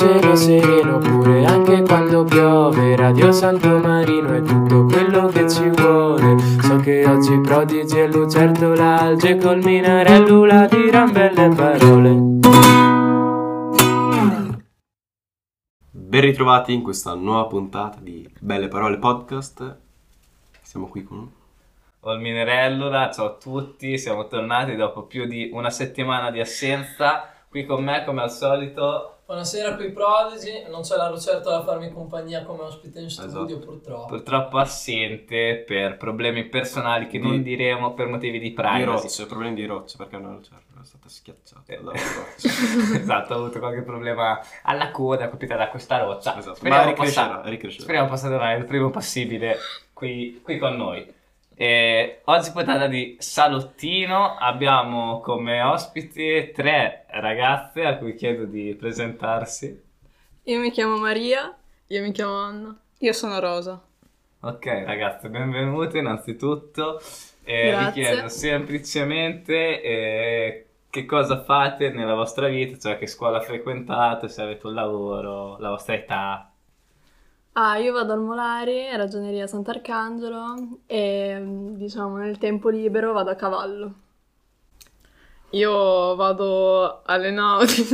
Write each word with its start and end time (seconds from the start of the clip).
cielo 0.00 0.34
sereno 0.34 0.96
pure 0.96 1.44
anche 1.44 1.82
quando 1.82 2.24
piove 2.24 2.96
Radio 2.96 3.30
Santo 3.32 3.76
Marino 3.76 4.32
è 4.32 4.40
tutto 4.40 4.86
quello 4.86 5.26
che 5.26 5.46
ci 5.46 5.68
vuole 5.68 6.38
So 6.62 6.76
che 6.78 7.04
oggi 7.04 7.38
prodigi 7.40 7.98
e 7.98 8.06
lucertola 8.06 8.98
alge 8.98 9.36
col 9.36 9.58
minarello 9.62 10.46
la 10.46 10.66
diran 10.66 11.12
belle 11.12 11.48
parole 11.54 12.14
Ben 15.90 16.20
ritrovati 16.22 16.72
in 16.72 16.82
questa 16.82 17.12
nuova 17.12 17.44
puntata 17.46 17.98
di 18.00 18.28
Belle 18.40 18.66
Parole 18.66 18.98
Podcast. 18.98 19.78
Siamo 20.60 20.88
qui 20.88 21.04
con 21.04 21.30
Olminerello, 22.00 22.90
ciao 23.12 23.26
a 23.26 23.36
tutti, 23.40 23.96
siamo 23.96 24.26
tornati 24.26 24.74
dopo 24.74 25.04
più 25.04 25.26
di 25.26 25.50
una 25.52 25.70
settimana 25.70 26.32
di 26.32 26.40
assenza. 26.40 27.32
Qui 27.48 27.64
con 27.64 27.84
me, 27.84 28.04
come 28.04 28.22
al 28.22 28.30
solito, 28.32 29.19
Buonasera 29.30 29.76
qui 29.76 29.92
Prodigy, 29.92 30.68
non 30.68 30.80
c'è 30.82 30.96
la 30.96 31.08
Lucertola 31.08 31.58
a 31.58 31.62
farmi 31.62 31.92
compagnia 31.92 32.42
come 32.42 32.62
ospite 32.64 32.98
in 32.98 33.08
studio 33.10 33.44
Esatto. 33.46 33.58
purtroppo. 33.64 34.06
purtroppo 34.06 34.58
assente 34.58 35.62
per 35.64 35.96
problemi 35.98 36.46
personali 36.48 37.06
che 37.06 37.20
non 37.20 37.36
Di- 37.36 37.44
diremo 37.44 37.94
per 37.94 38.08
motivi 38.08 38.40
di 38.40 38.48
di 38.48 38.52
privacy. 38.54 38.84
rocce, 38.84 39.26
problemi 39.26 39.54
di 39.54 39.66
rocce 39.66 39.96
perché 39.98 40.16
una 40.16 40.30
lucertola 40.32 40.80
è 40.80 40.84
stata 40.84 41.08
schiacciata 41.08 41.62
Eh. 41.72 41.76
da 41.76 41.90
una 41.90 42.00
roccia. 42.00 42.48
esatto, 42.98 43.34
ho 43.34 43.36
avuto 43.36 43.60
qualche 43.60 43.82
problema 43.82 44.40
alla 44.64 44.90
coda 44.90 45.28
colpita 45.28 45.54
da 45.54 45.68
questa 45.68 45.98
roccia. 45.98 46.36
Esatto, 46.36 46.48
ma 46.48 46.54
Speriamo 46.56 46.86
ricrescerà, 46.88 47.26
possa, 47.36 47.48
ricrescerà. 47.50 47.82
speriamo 47.84 48.08
possa 48.08 48.28
tornare 48.28 48.58
il 48.58 48.64
prima 48.64 48.90
possibile 48.90 49.56
qui, 49.92 50.40
qui 50.42 50.58
con 50.58 50.74
noi. 50.74 51.18
E 51.62 52.22
oggi 52.24 52.52
puntata 52.52 52.86
di 52.86 53.16
Salottino 53.18 54.38
abbiamo 54.38 55.20
come 55.20 55.60
ospiti 55.60 56.52
tre 56.54 57.04
ragazze 57.08 57.84
a 57.84 57.98
cui 57.98 58.14
chiedo 58.14 58.46
di 58.46 58.74
presentarsi. 58.74 59.78
Io 60.44 60.58
mi 60.58 60.70
chiamo 60.70 60.96
Maria. 60.96 61.54
Io 61.88 62.00
mi 62.02 62.12
chiamo 62.12 62.34
Anna. 62.36 62.74
Io 63.00 63.12
sono 63.12 63.38
Rosa. 63.40 63.78
Ok 64.40 64.64
ragazze, 64.86 65.28
benvenute 65.28 65.98
innanzitutto. 65.98 66.98
E 67.44 67.76
vi 67.76 67.90
chiedo 67.92 68.28
semplicemente 68.28 69.82
eh, 69.82 70.66
che 70.88 71.04
cosa 71.04 71.44
fate 71.44 71.90
nella 71.90 72.14
vostra 72.14 72.48
vita, 72.48 72.78
cioè 72.78 72.96
che 72.96 73.06
scuola 73.06 73.42
frequentate, 73.42 74.30
se 74.30 74.40
avete 74.40 74.66
un 74.66 74.72
lavoro, 74.72 75.58
la 75.58 75.68
vostra 75.68 75.92
età. 75.92 76.49
Ah, 77.52 77.78
io 77.78 77.92
vado 77.92 78.12
al 78.12 78.20
Molari, 78.20 78.96
Ragioneria 78.96 79.46
Sant'Arcangelo 79.46 80.78
e 80.86 81.40
diciamo 81.76 82.16
nel 82.16 82.38
tempo 82.38 82.68
libero 82.68 83.12
vado 83.12 83.30
a 83.30 83.34
cavallo. 83.34 83.94
Io 85.50 86.14
vado 86.14 87.02
alle 87.04 87.30
Naudi. 87.32 87.74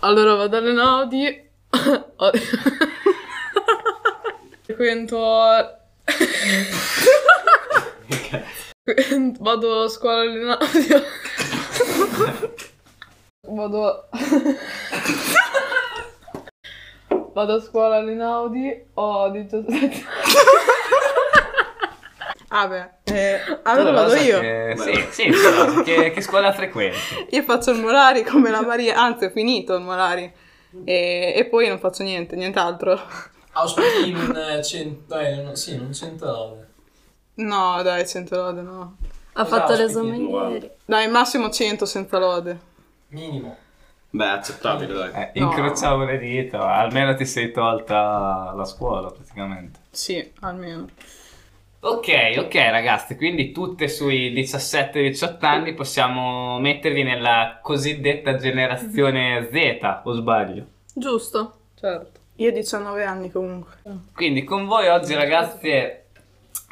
allora 0.00 0.34
vado 0.34 0.56
alle 0.56 0.72
Naudi. 0.72 1.50
Frequento... 4.62 5.16
Vado 9.40 9.82
a 9.82 9.88
scuola 9.88 10.20
alle 10.20 10.44
Naudi. 10.44 10.88
Vado... 13.48 14.08
Vado 17.34 17.54
a 17.54 17.60
scuola 17.60 17.96
alle 17.96 18.14
Naudi, 18.14 18.84
ho 18.94 19.28
17 19.28 20.04
Ah 22.48 22.68
beh, 22.68 22.90
eh, 23.02 23.40
allora 23.64 23.90
vado 23.90 24.14
io. 24.14 24.38
Che, 24.38 24.74
sì, 24.76 24.94
sì, 25.10 25.32
che, 25.84 26.12
che 26.12 26.20
scuola 26.20 26.52
frequenti? 26.52 26.96
Io 27.30 27.42
faccio 27.42 27.72
il 27.72 27.80
Molari 27.80 28.22
come 28.22 28.50
la 28.50 28.62
Maria, 28.62 28.94
anzi 28.94 29.24
ho 29.24 29.30
finito 29.30 29.74
il 29.74 29.82
Molari. 29.82 30.32
E, 30.84 31.34
e 31.36 31.44
poi 31.46 31.66
non 31.66 31.80
faccio 31.80 32.04
niente, 32.04 32.36
nient'altro. 32.36 33.00
Auspichi 33.54 34.10
in 34.10 34.16
un 34.16 34.36
eh, 34.36 34.62
cento, 34.62 35.16
no, 35.42 35.54
sì, 35.56 35.74
in 35.74 35.80
un 35.80 35.92
109. 35.92 36.68
No, 37.34 37.82
dai, 37.82 38.06
100 38.06 38.36
lode 38.36 38.60
no. 38.62 38.96
Ha 39.32 39.42
Cosa 39.42 39.56
fatto 39.56 39.72
ospiti? 39.72 39.82
l'esame 39.82 40.16
ieri. 40.18 40.70
Dai, 40.84 41.08
massimo 41.08 41.50
100 41.50 41.84
senza 41.86 42.18
lode. 42.18 42.60
Minimo. 43.08 43.56
Beh, 44.14 44.28
accettabile, 44.28 44.92
dai. 44.94 45.10
Eh, 45.34 45.40
No. 45.40 45.46
incrociamo 45.46 46.04
le 46.04 46.18
dita, 46.18 46.72
almeno 46.76 47.16
ti 47.16 47.24
sei 47.26 47.50
tolta 47.50 48.52
la 48.54 48.64
scuola 48.64 49.10
praticamente. 49.10 49.80
Sì, 49.90 50.32
almeno. 50.40 50.86
Ok, 51.80 52.34
ok 52.38 52.54
ragazzi, 52.54 53.16
quindi 53.16 53.50
tutte 53.50 53.88
sui 53.88 54.32
17-18 54.32 55.44
anni 55.44 55.74
possiamo 55.74 56.60
mettervi 56.60 57.02
nella 57.02 57.58
cosiddetta 57.60 58.36
generazione 58.36 59.48
Z, 59.50 60.00
o 60.04 60.12
sbaglio? 60.12 60.66
Giusto? 60.94 61.54
Certo. 61.74 62.20
Io 62.36 62.50
ho 62.50 62.52
19 62.52 63.04
anni 63.04 63.30
comunque. 63.32 63.78
Quindi 64.14 64.44
con 64.44 64.66
voi 64.66 64.86
oggi 64.88 65.14
ragazzi 65.14 65.70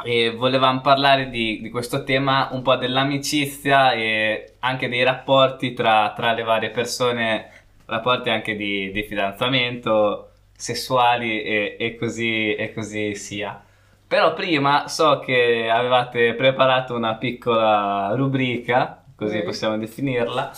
eh, 0.05 0.31
volevamo 0.31 0.81
parlare 0.81 1.29
di, 1.31 1.61
di 1.61 1.71
questo 1.71 2.05
tema, 2.05 2.49
un 2.53 2.63
po' 2.63 2.77
dell'amicizia 2.77 3.93
e 3.93 4.55
anche 4.61 4.89
dei 4.89 5.03
rapporti 5.03 5.73
tra, 5.73 6.13
tra 6.15 6.33
le 6.33 6.43
varie 6.43 6.71
persone, 6.71 7.51
rapporti 7.87 8.31
anche 8.31 8.57
di, 8.57 8.91
di 8.93 9.03
fidanzamento, 9.03 10.31
sessuali 10.57 11.43
e, 11.43 11.77
e 11.79 11.97
così, 11.97 12.55
e 12.55 12.73
così 12.73 13.15
sia. 13.15 13.63
Però 14.07 14.35
prima 14.35 14.89
so 14.89 15.21
che 15.21 15.69
avevate 15.71 16.35
preparato 16.35 16.95
una 16.95 17.15
piccola 17.17 18.13
rubrica, 18.15 19.03
così 19.17 19.39
Sì. 19.39 19.43
possiamo 19.43 19.79
definirla, 19.79 20.51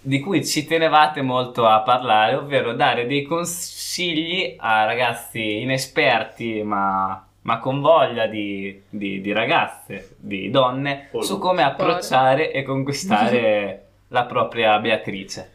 di 0.00 0.20
cui 0.20 0.44
ci 0.46 0.64
tenevate 0.66 1.20
molto 1.22 1.66
a 1.66 1.80
parlare, 1.82 2.34
ovvero 2.36 2.72
dare 2.74 3.06
dei 3.06 3.22
consigli 3.24 4.54
a 4.58 4.84
ragazzi 4.84 5.60
inesperti 5.62 6.62
ma, 6.62 7.25
ma 7.46 7.58
con 7.60 7.80
voglia 7.80 8.26
di, 8.26 8.82
di- 8.88 9.20
di 9.20 9.32
ragazze, 9.32 10.16
di 10.18 10.50
donne, 10.50 11.10
su 11.20 11.38
come 11.38 11.62
approcciare 11.62 12.50
e 12.50 12.64
conquistare 12.64 13.86
la 14.08 14.24
propria 14.24 14.76
Beatrice. 14.80 15.52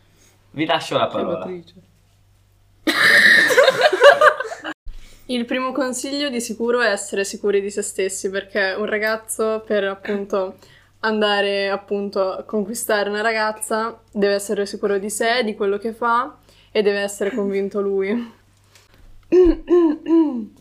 Vi 0.51 0.65
lascio 0.65 0.97
la 0.97 1.07
parola. 1.07 1.49
Il 5.25 5.45
primo 5.45 5.73
consiglio 5.73 6.29
di 6.29 6.39
sicuro 6.39 6.81
è 6.81 6.89
essere 6.89 7.25
sicuri 7.25 7.59
di 7.61 7.69
se 7.69 7.81
stessi 7.81 8.29
perché 8.29 8.73
un 8.77 8.85
ragazzo 8.85 9.61
per 9.65 9.83
appunto 9.83 10.55
andare 11.01 11.69
appunto 11.69 12.31
a 12.31 12.43
conquistare 12.43 13.09
una 13.09 13.21
ragazza 13.21 13.99
deve 14.11 14.33
essere 14.35 14.65
sicuro 14.65 14.97
di 14.97 15.09
sé, 15.09 15.43
di 15.43 15.55
quello 15.55 15.77
che 15.77 15.91
fa 15.93 16.37
e 16.71 16.81
deve 16.81 16.99
essere 16.99 17.31
convinto 17.31 17.81
lui. 17.81 18.39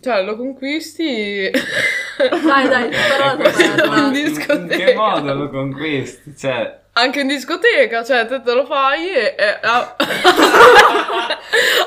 Cioè, 0.01 0.23
lo 0.23 0.37
conquisti. 0.37 1.51
Dai, 2.21 2.69
dai, 2.69 2.89
però 2.91 3.35
in- 3.35 4.05
In 4.05 4.13
discoteca. 4.13 4.63
In 4.63 4.69
che 4.87 4.95
modo 4.95 5.35
lo 5.35 5.49
conquisti? 5.49 6.37
Cioè, 6.37 6.79
Anche 6.93 7.21
in 7.21 7.29
discoteca, 7.29 8.05
cioè, 8.05 8.27
te, 8.27 8.43
te 8.43 8.53
lo 8.55 8.65
fai 8.67 9.09
e. 9.09 9.35
e- 9.39 9.59
ah. 9.63 9.97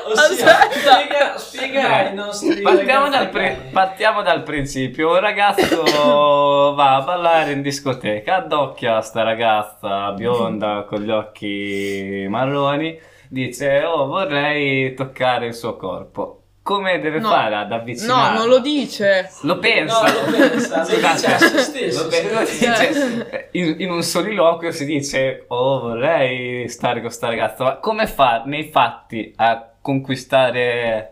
Ossia, 0.06 0.58
Aspetta. 0.58 0.96
spiega, 0.98 1.38
spiega 1.38 1.88
ai 2.08 2.14
nostri 2.14 2.60
partiamo, 2.60 3.08
dal 3.08 3.28
pre- 3.30 3.68
partiamo 3.72 4.22
dal 4.22 4.42
principio. 4.42 5.10
Un 5.12 5.20
ragazzo 5.20 5.82
va 6.74 6.96
a 6.96 7.00
ballare 7.02 7.52
in 7.52 7.62
discoteca, 7.62 8.36
addocchia 8.36 9.00
sta 9.00 9.22
ragazza 9.22 10.10
bionda 10.12 10.84
con 10.86 11.00
gli 11.00 11.10
occhi 11.10 12.26
marroni, 12.28 12.98
dice: 13.28 13.82
Oh, 13.84 14.06
vorrei 14.06 14.94
toccare 14.94 15.46
il 15.46 15.54
suo 15.54 15.76
corpo. 15.76 16.40
Come 16.64 16.98
deve 16.98 17.18
No. 17.18 17.28
fare 17.28 17.56
ad 17.56 17.68
No, 17.68 17.74
avvicinarlo? 17.74 18.38
non 18.38 18.48
lo 18.48 18.58
dice. 18.58 19.28
Lo 19.42 19.58
pensa. 19.58 20.00
No, 20.00 20.30
lo 20.30 20.36
pensa, 20.36 20.78
lo 20.78 20.84
dice 20.86 21.06
a 21.06 21.38
se 21.38 21.58
stesso, 21.58 22.02
lo 22.04 22.08
pe- 22.08 22.32
lo 22.32 22.40
dice- 22.40 23.48
in, 23.52 23.74
in 23.80 23.90
un 23.90 24.02
soliloquio 24.02 24.72
si 24.72 24.86
dice 24.86 25.44
oh 25.48 25.80
vorrei 25.80 26.66
stare 26.70 27.02
con 27.02 27.10
sta 27.10 27.28
ragazza 27.28 27.64
ma 27.64 27.76
come 27.76 28.06
fa 28.06 28.42
nei 28.46 28.64
fatti 28.70 29.30
a 29.36 29.68
conquistare 29.80 31.10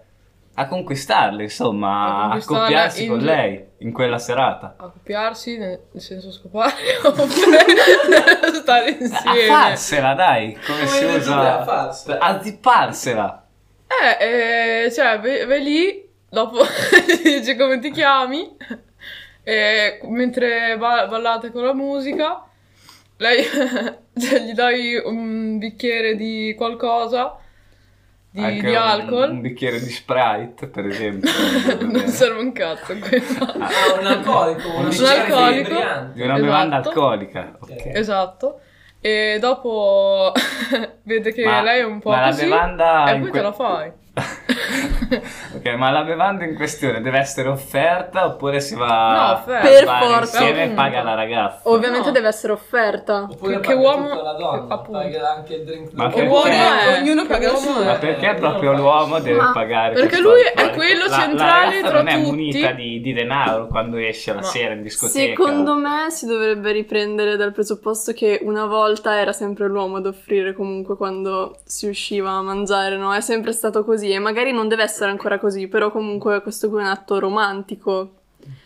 a 0.55 0.67
conquistarle 0.67 1.43
insomma 1.45 1.89
A 1.89 2.25
a, 2.25 2.29
conquistarla 2.29 2.59
accoppiarsi 2.59 3.03
in- 3.05 3.09
con 3.11 3.19
lei 3.21 3.65
in 3.79 3.93
quella 3.93 4.19
serata 4.19 4.75
A 4.79 4.91
copiarsi, 4.91 5.59
nel 5.59 5.81
senso 5.97 6.33
scopare, 6.33 6.73
oppure 7.05 7.59
stare 8.63 8.85
a 8.87 8.89
insieme. 8.89 9.47
farsela 9.47 10.15
dai 10.15 10.55
come, 10.65 10.79
Come 10.85 10.89
si 10.89 11.05
usa 11.05 11.59
a 11.61 11.65
farsela. 11.65 12.19
a 12.21 12.41
zipparsela 12.43 13.42
Eh, 14.19 14.85
eh, 14.85 14.93
cioè, 14.93 15.19
vai, 15.21 15.45
vai 15.47 15.63
lì, 15.63 16.09
dopo 16.29 16.59
dice 17.23 17.55
come 17.59 17.79
ti 17.79 17.91
chiami, 17.91 18.57
e 19.45 20.01
mentre 20.05 20.77
ba- 20.79 21.07
ballate 21.07 21.51
con 21.51 21.65
la 21.65 21.75
musica, 21.75 22.45
lei 23.19 23.45
cioè, 24.19 24.41
gli 24.41 24.53
dai 24.53 24.97
un 25.05 25.59
bicchiere 25.59 26.15
di 26.17 26.55
qualcosa, 26.57 27.37
di, 28.31 28.43
Anche 28.43 28.61
di 28.63 28.71
un- 28.71 28.77
alcol, 28.77 29.31
un 29.31 29.41
bicchiere 29.43 29.79
di 29.79 29.91
Sprite 29.91 30.67
per 30.69 30.87
esempio 30.87 31.31
non 31.87 32.09
serve 32.09 32.41
un 32.41 32.53
cazzo 32.53 32.97
quello. 32.99 33.45
Ah, 33.59 33.99
un 34.01 34.07
alcolico, 34.07 34.69
una 34.71 34.87
Un 34.87 34.93
sostanza 34.93 35.37
alcolico. 35.37 36.11
di 36.15 36.23
una 36.23 36.39
bevanda 36.39 36.79
Esatto. 36.81 36.89
alcolica 36.89 37.57
ok 37.61 37.87
Esatto. 37.93 38.61
E 39.05 39.39
dopo 39.41 40.33
vede 41.03 41.33
che 41.33 41.45
Ma- 41.45 41.61
lei 41.61 41.81
è 41.81 41.85
un 41.85 41.99
po' 41.99 42.11
ma 42.11 42.21
la 42.21 42.27
così 42.29 42.45
bevanda 42.45 43.11
e 43.11 43.19
poi 43.19 43.31
que- 43.31 43.39
te 43.39 43.43
la 43.43 43.53
fai. 43.53 43.93
ok, 45.57 45.67
ma 45.77 45.91
la 45.91 46.03
bevanda 46.03 46.45
in 46.45 46.55
questione 46.55 47.01
deve 47.01 47.19
essere 47.19 47.49
offerta 47.49 48.27
oppure 48.27 48.61
si 48.61 48.75
va 48.75 49.43
No. 49.47 49.53
Per 49.61 49.85
forza. 49.87 50.39
insieme 50.39 50.65
e 50.65 50.69
paga 50.75 51.03
la 51.03 51.15
ragazza? 51.15 51.61
Ovviamente 51.71 52.07
No. 52.09 52.13
deve 52.13 52.29
essere 52.29 52.53
offerta. 52.53 53.27
Oppure 53.31 53.61
Che 53.61 53.75
paga 53.75 53.81
uomo- 53.81 54.09
tutta 54.11 54.23
la 54.23 54.33
donna, 54.35 54.75
appunto. 54.75 55.01
paga 55.01 55.35
anche 55.35 55.55
il 55.55 55.65
drink 55.65 55.93
Ma 55.93 56.09
che 56.11 56.21
Uomo 56.23 56.43
Perché? 56.43 56.59
è- 56.59 57.01
Ognuno 57.01 57.23
che 57.23 57.29
paga 57.29 57.51
il 57.51 57.57
suo. 57.57 57.81
è? 57.81 57.85
Ma 57.87 57.95
perché 57.95 58.31
Eh, 58.31 58.35
proprio 58.35 58.73
io- 58.73 58.77
l'uomo 58.79 59.19
deve 59.21 59.41
Ma- 59.41 59.53
pagare? 59.53 59.95
perché 59.95 60.21
lui 60.21 60.41
è 60.55 60.71
quello 60.71 61.07
La- 61.07 61.17
centrale 61.19 61.81
la 61.81 61.89
tra 61.89 61.99
non 61.99 62.09
è 62.09 62.15
tutti. 62.15 62.27
munita 62.27 62.71
di, 62.73 63.01
di 63.01 63.13
denaro 63.13 63.67
quando 63.69 63.97
esce 63.97 64.33
la 64.35 64.41
No. 64.41 64.47
sera 64.47 64.75
in 64.75 64.83
discoteca. 64.83 65.19
Secondo 65.19 65.75
me 65.75 66.11
si 66.11 66.27
dovrebbe 66.27 66.73
riprendere 66.73 67.37
dal 67.37 67.53
presupposto 67.53 68.13
che 68.13 68.41
una 68.43 68.67
volta 68.67 69.19
era 69.19 69.33
sempre 69.33 69.69
l'uomo 69.69 69.97
ad 69.97 70.07
offrire 70.07 70.53
comunque 70.53 70.97
quando 70.97 71.57
si 71.65 71.89
usciva 71.89 72.31
a 72.33 72.43
mangiare, 72.43 72.97
no? 72.97 73.13
È 73.15 73.21
sempre 73.21 73.53
stato 73.53 73.85
così 73.85 74.01
e 74.11 74.19
magari 74.19 74.53
non 74.53 74.69
deve 74.69 74.83
essere 74.83 75.11
ancora 75.11 75.39
così, 75.39 75.69
però 75.69 75.91
comunque 75.91 76.43
questo 76.43 76.69
qui 76.69 76.79
è 76.79 76.83
un 76.83 76.89
atto 76.89 77.19
romantico. 77.19 78.15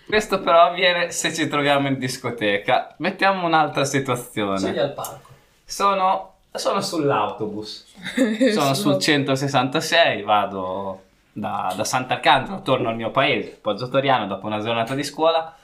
Questo 0.06 0.41
però 0.41 0.69
avviene 0.69 1.11
se 1.11 1.35
ci 1.35 1.49
troviamo 1.49 1.88
in 1.88 1.99
discoteca. 1.99 2.94
Mettiamo 2.99 3.47
un'altra 3.47 3.85
situazione. 3.85 4.59
Scegli 4.59 4.79
al 4.79 4.93
parco. 4.93 5.29
Sono, 5.65 6.35
sono 6.53 6.81
sull'autobus. 6.81 7.87
Sono 8.55 8.75
sul 8.75 8.99
166, 8.99 10.23
vado 10.23 11.03
da, 11.37 11.75
da 11.77 11.85
Sant'Arcangelo, 11.85 12.62
torno 12.62 12.88
al 12.88 12.97
mio 12.97 13.11
paese, 13.11 13.59
Poggio 13.61 13.88
Toriano, 13.88 14.27
dopo 14.27 14.47
una 14.47 14.61
giornata 14.61 14.94
di 14.94 15.03
scuola 15.03 15.55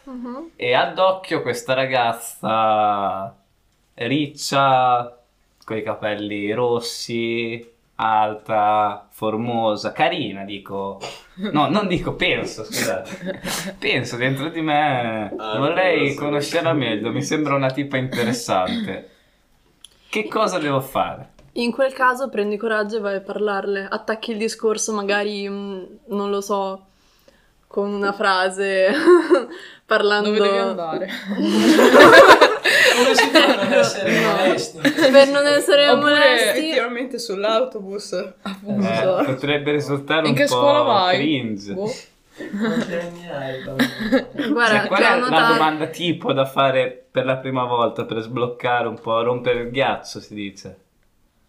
e 0.54 0.74
ad 0.74 0.98
occhio 0.98 1.40
questa 1.40 1.72
ragazza 1.72 3.34
riccia, 3.94 5.18
con 5.64 5.76
i 5.76 5.82
capelli 5.82 6.52
rossi, 6.52 7.71
alta, 7.96 9.06
formosa, 9.10 9.92
carina, 9.92 10.44
dico. 10.44 11.00
No, 11.34 11.68
non 11.68 11.86
dico, 11.86 12.14
penso, 12.14 12.64
scusate. 12.64 13.40
Penso 13.78 14.16
dentro 14.16 14.48
di 14.48 14.60
me, 14.60 15.32
Ah, 15.36 15.58
vorrei 15.58 16.14
conoscerla 16.14 16.72
meglio, 16.72 17.10
mi 17.10 17.22
sembra 17.22 17.54
una 17.54 17.70
tipa 17.70 17.96
interessante. 17.96 19.10
Che 20.08 20.28
cosa 20.28 20.58
devo 20.58 20.80
fare? 20.80 21.30
In 21.52 21.70
quel 21.70 21.92
caso 21.92 22.28
prendi 22.28 22.56
coraggio 22.56 22.96
e 22.96 23.00
vai 23.00 23.16
a 23.16 23.20
parlarle, 23.20 23.86
attacchi 23.90 24.32
il 24.32 24.38
discorso 24.38 24.92
magari, 24.92 25.48
mm, 25.48 25.82
non 26.06 26.30
lo 26.30 26.40
so, 26.40 26.86
con 27.66 27.92
una 27.92 28.12
frase, 28.12 28.90
parlando... 29.86 30.30
Dove 30.32 30.40
devi 30.40 30.58
andare? 30.58 31.08
Come 32.96 33.14
si 33.14 33.28
fa 33.28 33.44
a 33.44 33.64
non 33.64 33.72
essere 33.72 34.20
molesti? 34.20 34.78
Per 35.10 35.28
non 35.28 35.46
essere 35.46 35.88
Oppure- 35.88 36.10
molesti... 36.12 36.58
Effettivamente 36.60 37.18
sull'autobus, 37.18 38.32
appunto. 38.42 39.18
Eh, 39.18 39.24
potrebbe 39.24 39.72
risultare 39.72 40.22
In 40.22 40.28
un 40.28 40.34
che 40.34 40.44
po' 40.44 40.50
scuola 40.54 40.82
vai? 40.82 41.16
cringe. 41.16 41.72
Boh. 41.74 41.92
Guarda, 44.52 44.78
Cioè, 44.78 44.86
qual 44.88 44.98
ti 45.00 45.04
ho 45.04 45.06
è 45.06 45.10
la 45.10 45.16
notato- 45.18 45.52
domanda 45.52 45.86
tipo 45.86 46.32
da 46.32 46.44
fare 46.46 47.06
per 47.10 47.24
la 47.24 47.36
prima 47.36 47.64
volta 47.64 48.04
per 48.04 48.20
sbloccare 48.20 48.86
un 48.88 48.98
po', 49.00 49.22
rompere 49.22 49.60
il 49.62 49.70
ghiaccio, 49.70 50.20
si 50.20 50.34
dice? 50.34 50.76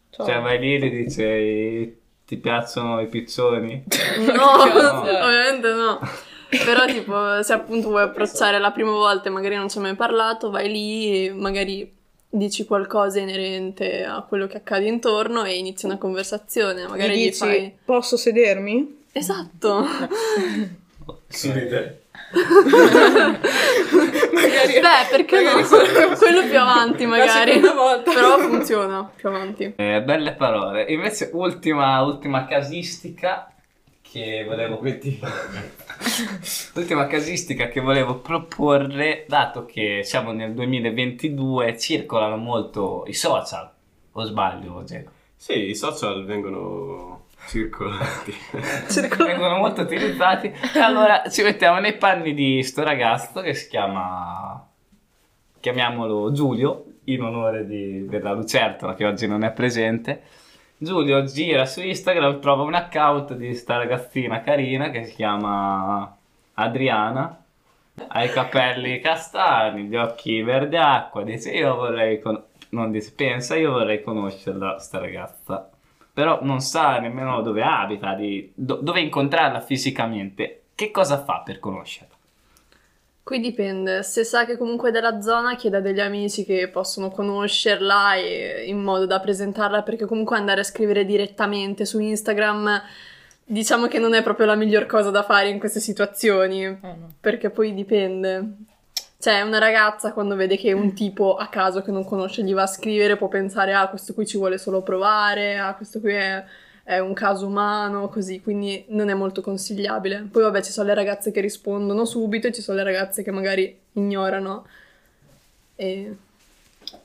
Ciao. 0.10 0.26
Cioè, 0.26 0.42
vai 0.42 0.60
lì 0.60 0.76
e 0.76 0.90
dici 0.90 2.02
ti 2.26 2.38
piacciono 2.38 3.00
i 3.02 3.08
piccioni? 3.08 3.84
No, 4.34 4.66
No. 4.66 5.00
ovviamente 5.02 5.74
no. 5.74 6.00
Però 6.64 6.86
tipo, 6.86 7.42
se 7.44 7.54
appunto 7.54 7.90
vuoi 7.90 8.04
approcciare 8.04 8.60
la 8.60 8.72
prima 8.72 8.92
volta 8.92 9.30
e 9.30 9.32
magari 9.32 9.56
non 9.56 9.70
ci 9.70 9.78
hai 9.78 9.84
mai 9.84 9.96
parlato, 9.96 10.50
vai 10.50 10.70
lì 10.70 11.26
e 11.26 11.34
magari 11.34 11.92
dici 12.30 12.66
qualcosa 12.66 13.20
inerente 13.20 14.04
a 14.04 14.26
quello 14.28 14.48
che 14.48 14.58
accade 14.58 14.88
intorno 14.88 15.44
e 15.44 15.58
inizi 15.58 15.86
una 15.86 15.98
conversazione. 15.98 16.88
Magari 16.88 17.18
Gli 17.18 17.26
dici... 17.26 17.48
dici, 17.48 17.76
posso 17.86 18.18
sedermi? 18.18 19.04
Esatto. 19.12 19.86
Sorride. 21.28 22.02
Magari 24.34 24.80
Beh, 24.80 25.08
perché 25.12 25.42
no? 25.44 25.62
Quello 26.18 26.44
più 26.48 26.60
avanti 26.60 27.06
magari. 27.06 27.60
Però 27.60 28.40
funziona 28.40 29.10
più 29.16 29.30
avanti. 29.30 29.74
Eh, 29.76 30.02
belle 30.02 30.34
parole. 30.34 30.86
Invece, 30.90 31.30
ultima, 31.34 32.02
ultima 32.02 32.46
casistica 32.46 33.53
che 34.14 34.44
volevo. 34.46 34.80
ultima 36.76 37.08
casistica 37.08 37.68
che 37.68 37.82
volevo 37.82 38.20
proporre, 38.20 39.26
dato 39.28 39.66
che 39.66 40.02
siamo 40.04 40.32
nel 40.32 40.54
2022, 40.54 41.76
circolano 41.80 42.38
molto 42.38 43.06
i 43.08 43.14
social. 43.14 43.72
O 44.12 44.24
sbaglio, 44.24 44.84
Geco? 44.84 45.12
Sì, 45.36 45.70
i 45.70 45.76
social 45.76 46.26
vengono 46.26 47.26
circolati. 47.48 48.32
vengono 49.18 49.58
molto 49.58 49.82
utilizzati. 49.82 50.54
Allora 50.76 51.24
ci 51.30 51.42
mettiamo 51.42 51.80
nei 51.80 51.98
panni 51.98 52.36
di 52.36 52.62
sto 52.62 52.84
ragazzo 52.84 53.42
che 53.42 53.56
si 53.56 53.68
chiama, 53.68 54.64
chiamiamolo 55.60 56.32
Giulio, 56.32 56.86
in 57.06 57.24
onore 57.24 57.66
di- 57.66 58.06
della 58.06 58.34
Lucertola 58.34 58.94
che 58.94 59.06
oggi 59.06 59.26
non 59.26 59.44
è 59.44 59.52
presente. 59.52 60.22
Giulio 60.84 61.24
gira 61.24 61.66
su 61.66 61.82
Instagram, 61.82 62.40
trova 62.40 62.64
un 62.64 62.74
account 62.74 63.34
di 63.36 63.54
sta 63.56 63.78
ragazzina 63.78 64.42
carina 64.42 64.90
che 64.90 65.06
si 65.06 65.16
chiama 65.16 66.16
Adriana. 66.56 67.44
Ha 68.08 68.24
i 68.24 68.30
capelli 68.30 69.00
castani, 69.00 69.84
gli 69.84 69.96
occhi 69.96 70.42
verde 70.42 70.78
acqua. 70.78 71.24
Dice: 71.24 71.52
Io 71.52 71.76
vorrei. 71.76 72.20
con- 72.20 72.42
Non 72.70 72.90
dice, 72.92 73.14
pensa, 73.16 73.56
io 73.56 73.72
vorrei 73.72 74.02
conoscerla, 74.04 74.80
sta 74.80 74.98
ragazza 75.00 75.68
però 76.14 76.38
non 76.44 76.60
sa 76.60 77.00
nemmeno 77.00 77.42
dove 77.42 77.64
abita, 77.64 78.14
di- 78.14 78.52
do- 78.54 78.76
dove 78.82 79.00
incontrarla 79.02 79.60
fisicamente. 79.62 80.66
Che 80.76 80.92
cosa 80.92 81.24
fa 81.24 81.42
per 81.44 81.58
conoscerla? 81.60 82.14
Qui 83.24 83.40
dipende, 83.40 84.04
se 84.04 84.26
sa 84.26 84.46
che 84.46 84.58
comunque 84.58 84.90
è 84.90 84.92
della 84.92 85.22
zona 85.22 85.56
chieda 85.56 85.80
degli 85.80 86.02
amici 86.02 86.44
che 86.44 86.68
possono 86.68 87.10
conoscerla 87.10 88.16
e 88.16 88.66
in 88.68 88.82
modo 88.82 89.06
da 89.06 89.22
presentarla 89.22 89.82
perché 89.82 90.06
comunque 90.06 90.36
andare 90.36 90.60
a 90.60 90.66
scrivere 90.66 91.06
direttamente 91.06 91.86
su 91.86 92.00
Instagram 92.00 92.82
diciamo 93.46 93.88
che 93.88 94.00
non 94.00 94.14
è 94.14 94.22
proprio 94.24 94.46
la 94.46 94.56
miglior 94.56 94.86
cosa 94.88 95.10
da 95.10 95.24
fare 95.24 95.48
in 95.48 95.58
queste 95.60 95.80
situazioni 95.80 96.64
Eh, 96.66 96.78
no. 96.82 97.14
perché 97.20 97.50
poi 97.50 97.74
dipende. 97.74 98.56
Cioè 99.18 99.40
una 99.42 99.58
ragazza 99.58 100.12
quando 100.12 100.36
vede 100.36 100.58
che 100.58 100.74
un 100.74 100.94
tipo 100.94 101.38
a 101.38 101.48
caso 101.48 101.82
che 101.82 101.92
non 101.92 102.04
conosce 102.04 102.44
gli 102.44 102.54
va 102.54 102.64
a 102.64 102.68
scrivere 102.68 103.16
può 103.16 103.30
pensare 103.30 103.74
ah 103.74 103.88
questo 103.88 104.14
qui 104.14 104.26
ci 104.28 104.38
vuole 104.38 104.58
solo 104.58 104.82
provare, 104.82 105.58
ah 105.60 105.74
questo 105.76 106.02
qui 106.02 106.12
è 106.12 106.44
è 106.84 107.00
un 107.00 107.14
caso 107.14 107.48
umano, 107.48 108.10
così, 108.10 108.42
quindi 108.42 108.86
non 108.90 109.10
è 109.10 109.14
molto 109.14 109.42
consigliabile. 109.42 110.28
Poi 110.30 110.44
vabbè, 110.44 110.62
ci 110.62 110.72
sono 110.72 110.88
le 110.88 110.94
ragazze 110.94 111.32
che 111.32 111.42
rispondono 111.42 112.06
subito 112.06 112.48
e 112.48 112.52
ci 112.52 112.62
sono 112.62 112.78
le 112.78 112.84
ragazze 112.84 113.24
che 113.24 113.32
magari 113.32 113.80
ignorano. 113.94 114.66
E 115.76 116.16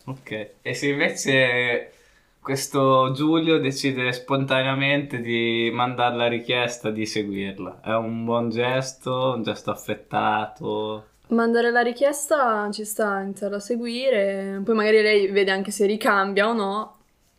Ok. 0.04 0.50
E 0.62 0.74
se 0.74 0.88
invece 0.88 1.92
questo 2.40 3.12
Giulio 3.12 3.58
decide 3.58 4.12
spontaneamente 4.12 5.20
di 5.20 5.70
mandare 5.72 6.16
la 6.16 6.28
richiesta 6.28 6.90
di 6.90 7.06
seguirla, 7.06 7.80
è 7.82 7.94
un 7.94 8.24
buon 8.24 8.50
gesto, 8.50 9.34
un 9.36 9.42
gesto 9.42 9.70
affettato. 9.70 11.06
mandare 11.28 11.70
la 11.70 11.82
richiesta 11.82 12.70
ci 12.72 12.84
sta, 12.84 13.20
iniziare 13.20 13.56
a 13.56 13.60
seguire, 13.60 14.60
poi 14.64 14.74
magari 14.74 15.02
lei 15.02 15.28
vede 15.28 15.50
anche 15.50 15.70
se 15.70 15.84
ricambia 15.86 16.48
o 16.48 16.52
no 16.54 16.97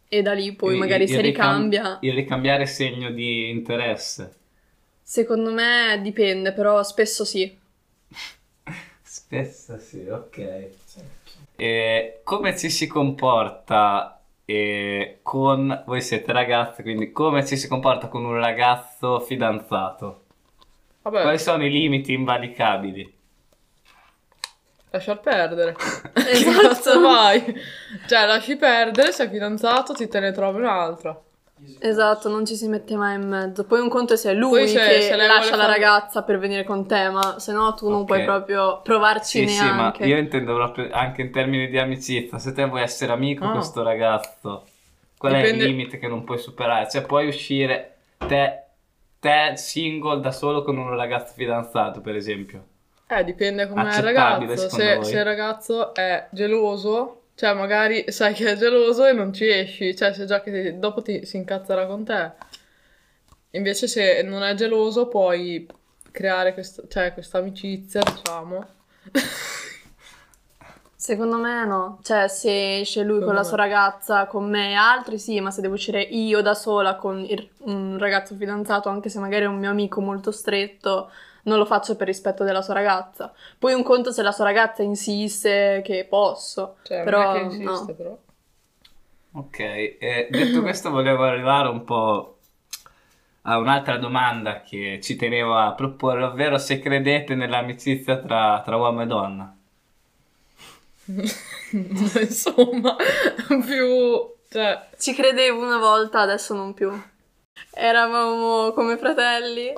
e 0.09 0.21
da 0.21 0.33
lì 0.33 0.53
poi 0.55 0.75
Il- 0.75 0.75
magari 0.75 1.07
il 1.07 1.07
se 1.07 1.21
ricam- 1.21 1.73
ricambia. 1.73 1.99
Il 1.99 2.13
ricambiare 2.13 2.65
segno 2.65 3.11
di 3.11 3.49
interesse. 3.49 4.37
Secondo 5.03 5.51
me 5.51 5.99
dipende, 6.01 6.53
però 6.53 6.81
spesso 6.83 7.25
sì. 7.25 7.53
Spesso 9.01 9.77
sì, 9.79 10.07
ok. 10.07 10.69
E 11.55 12.21
come 12.23 12.57
ci 12.57 12.69
si 12.69 12.87
comporta 12.87 14.23
eh, 14.45 15.19
con... 15.23 15.83
Voi 15.85 16.01
siete 16.01 16.31
ragazze, 16.31 16.81
quindi 16.83 17.11
come 17.11 17.45
ci 17.45 17.57
si 17.57 17.67
comporta 17.67 18.07
con 18.07 18.23
un 18.25 18.35
ragazzo 18.39 19.19
fidanzato? 19.19 20.25
Vabbè, 21.03 21.21
Quali 21.21 21.39
sono 21.39 21.65
i 21.65 21.71
limiti 21.71 22.13
invalicabili? 22.13 23.17
lasciar 24.91 25.17
perdere. 25.21 25.75
Che 26.31 26.37
Esatto. 26.37 26.67
cazzo 26.67 26.99
vai? 27.01 27.43
Cioè, 28.07 28.25
lasci 28.25 28.55
perdere, 28.55 29.11
sei 29.11 29.29
fidanzato, 29.29 29.93
ti 29.93 30.07
te 30.07 30.19
ne 30.19 30.31
trovi 30.31 30.59
un'altra. 30.59 31.19
Esatto, 31.79 32.29
non 32.29 32.45
ci 32.45 32.55
si 32.55 32.67
mette 32.69 32.95
mai 32.95 33.15
in 33.15 33.27
mezzo. 33.27 33.65
Poi 33.65 33.79
un 33.81 33.89
conto 33.89 34.13
è 34.13 34.17
se 34.17 34.31
è 34.31 34.33
lui 34.33 34.59
Poi 34.59 34.67
se- 34.69 34.77
che 34.79 35.01
se 35.01 35.15
lascia 35.17 35.55
la 35.57 35.63
fare- 35.63 35.73
ragazza 35.73 36.23
per 36.23 36.39
venire 36.39 36.63
con 36.63 36.87
te, 36.87 37.09
ma 37.09 37.37
se 37.39 37.51
no 37.51 37.73
tu 37.73 37.89
non 37.89 38.05
puoi 38.05 38.23
proprio 38.23 38.79
provarci 38.81 39.45
Sì, 39.45 39.47
sì, 39.55 39.63
ma 39.65 39.75
neanche. 39.75 40.05
io 40.05 40.17
intendo 40.17 40.53
proprio 40.55 40.87
anche 40.91 41.21
in 41.21 41.31
termini 41.31 41.67
di 41.67 41.77
amicizia. 41.77 42.37
Se 42.39 42.53
te 42.53 42.63
vuoi 42.65 42.81
essere 42.81 43.11
amico 43.11 43.43
Ah. 43.45 43.51
con 43.51 43.61
sto 43.63 43.83
ragazzo, 43.83 44.67
qual 45.17 45.33
è 45.33 45.41
Dipende- 45.41 45.63
il 45.65 45.69
limite 45.71 45.99
che 45.99 46.07
non 46.07 46.23
puoi 46.23 46.37
superare? 46.37 46.89
Cioè, 46.89 47.01
puoi 47.01 47.27
uscire 47.27 47.97
te, 48.25 48.59
te 49.19 49.51
single 49.55 50.21
da 50.21 50.31
solo 50.31 50.63
con 50.63 50.77
un 50.77 50.95
ragazzo 50.95 51.33
fidanzato, 51.35 51.99
per 51.99 52.15
esempio. 52.15 52.63
Eh, 53.11 53.23
dipende 53.23 53.67
com'è 53.67 53.97
il 53.97 54.03
ragazzo. 54.03 54.69
Se, 54.69 55.03
se 55.03 55.17
il 55.17 55.23
ragazzo 55.23 55.93
è 55.95 56.27
geloso, 56.31 57.23
cioè 57.35 57.53
magari 57.53 58.11
sai 58.11 58.33
che 58.33 58.51
è 58.51 58.55
geloso 58.55 59.05
e 59.05 59.13
non 59.13 59.33
ci 59.33 59.47
esci, 59.47 59.95
cioè 59.95 60.13
se 60.13 60.25
già 60.25 60.41
che 60.41 60.77
dopo 60.77 61.01
ti, 61.01 61.25
si 61.25 61.37
incazzerà 61.37 61.87
con 61.87 62.03
te. 62.05 62.31
Invece 63.51 63.87
se 63.87 64.21
non 64.21 64.43
è 64.43 64.53
geloso 64.53 65.07
puoi 65.07 65.65
creare 66.11 66.53
questa, 66.53 66.83
cioè, 66.87 67.13
questa 67.13 67.39
amicizia, 67.39 68.03
diciamo. 68.03 68.67
Secondo 70.95 71.37
me 71.37 71.65
no, 71.65 71.99
cioè 72.03 72.27
se 72.27 72.79
esce 72.81 73.03
lui 73.03 73.21
con 73.21 73.33
la 73.33 73.39
me. 73.39 73.45
sua 73.45 73.55
ragazza, 73.57 74.27
con 74.27 74.49
me 74.49 74.71
e 74.71 74.73
altri 74.73 75.17
sì, 75.17 75.39
ma 75.39 75.49
se 75.49 75.61
devo 75.61 75.75
uscire 75.75 76.01
io 76.01 76.41
da 76.41 76.53
sola 76.53 76.95
con 76.97 77.19
il- 77.23 77.49
un 77.59 77.97
ragazzo 77.97 78.35
fidanzato, 78.35 78.89
anche 78.89 79.07
se 79.09 79.17
magari 79.19 79.45
è 79.45 79.47
un 79.47 79.59
mio 79.59 79.69
amico 79.69 80.01
molto 80.01 80.31
stretto, 80.31 81.09
non 81.43 81.57
lo 81.57 81.65
faccio 81.65 81.95
per 81.95 82.07
rispetto 82.07 82.43
della 82.43 82.61
sua 82.61 82.73
ragazza. 82.73 83.33
Poi 83.57 83.73
un 83.73 83.83
conto 83.83 84.11
se 84.11 84.21
la 84.21 84.31
sua 84.31 84.45
ragazza 84.45 84.83
insiste 84.83 85.81
che 85.83 86.05
posso, 86.09 86.77
Cioè, 86.83 87.03
però 87.03 87.21
non 87.21 87.35
è 87.35 87.39
che 87.39 87.43
insiste, 87.45 87.91
no. 87.91 87.97
però. 87.97 88.17
Ok, 89.31 89.59
eh, 89.59 90.27
detto 90.31 90.61
questo 90.61 90.89
volevo 90.89 91.23
arrivare 91.23 91.69
un 91.69 91.83
po' 91.83 92.37
a 93.43 93.57
un'altra 93.57 93.97
domanda 93.97 94.61
che 94.61 94.99
ci 95.01 95.15
tenevo 95.15 95.55
a 95.55 95.73
proporre, 95.73 96.23
ovvero 96.23 96.57
se 96.57 96.79
credete 96.79 97.35
nell'amicizia 97.35 98.17
tra, 98.17 98.61
tra 98.63 98.75
uomo 98.77 99.01
e 99.01 99.05
donna. 99.05 99.55
Insomma, 101.71 102.95
più... 103.47 104.37
Cioè, 104.51 104.89
Ci 104.97 105.13
credevo 105.13 105.63
una 105.63 105.77
volta, 105.77 106.21
adesso 106.21 106.55
non 106.55 106.73
più. 106.73 106.91
Eravamo 107.71 108.71
come 108.73 108.97
fratelli, 108.97 109.73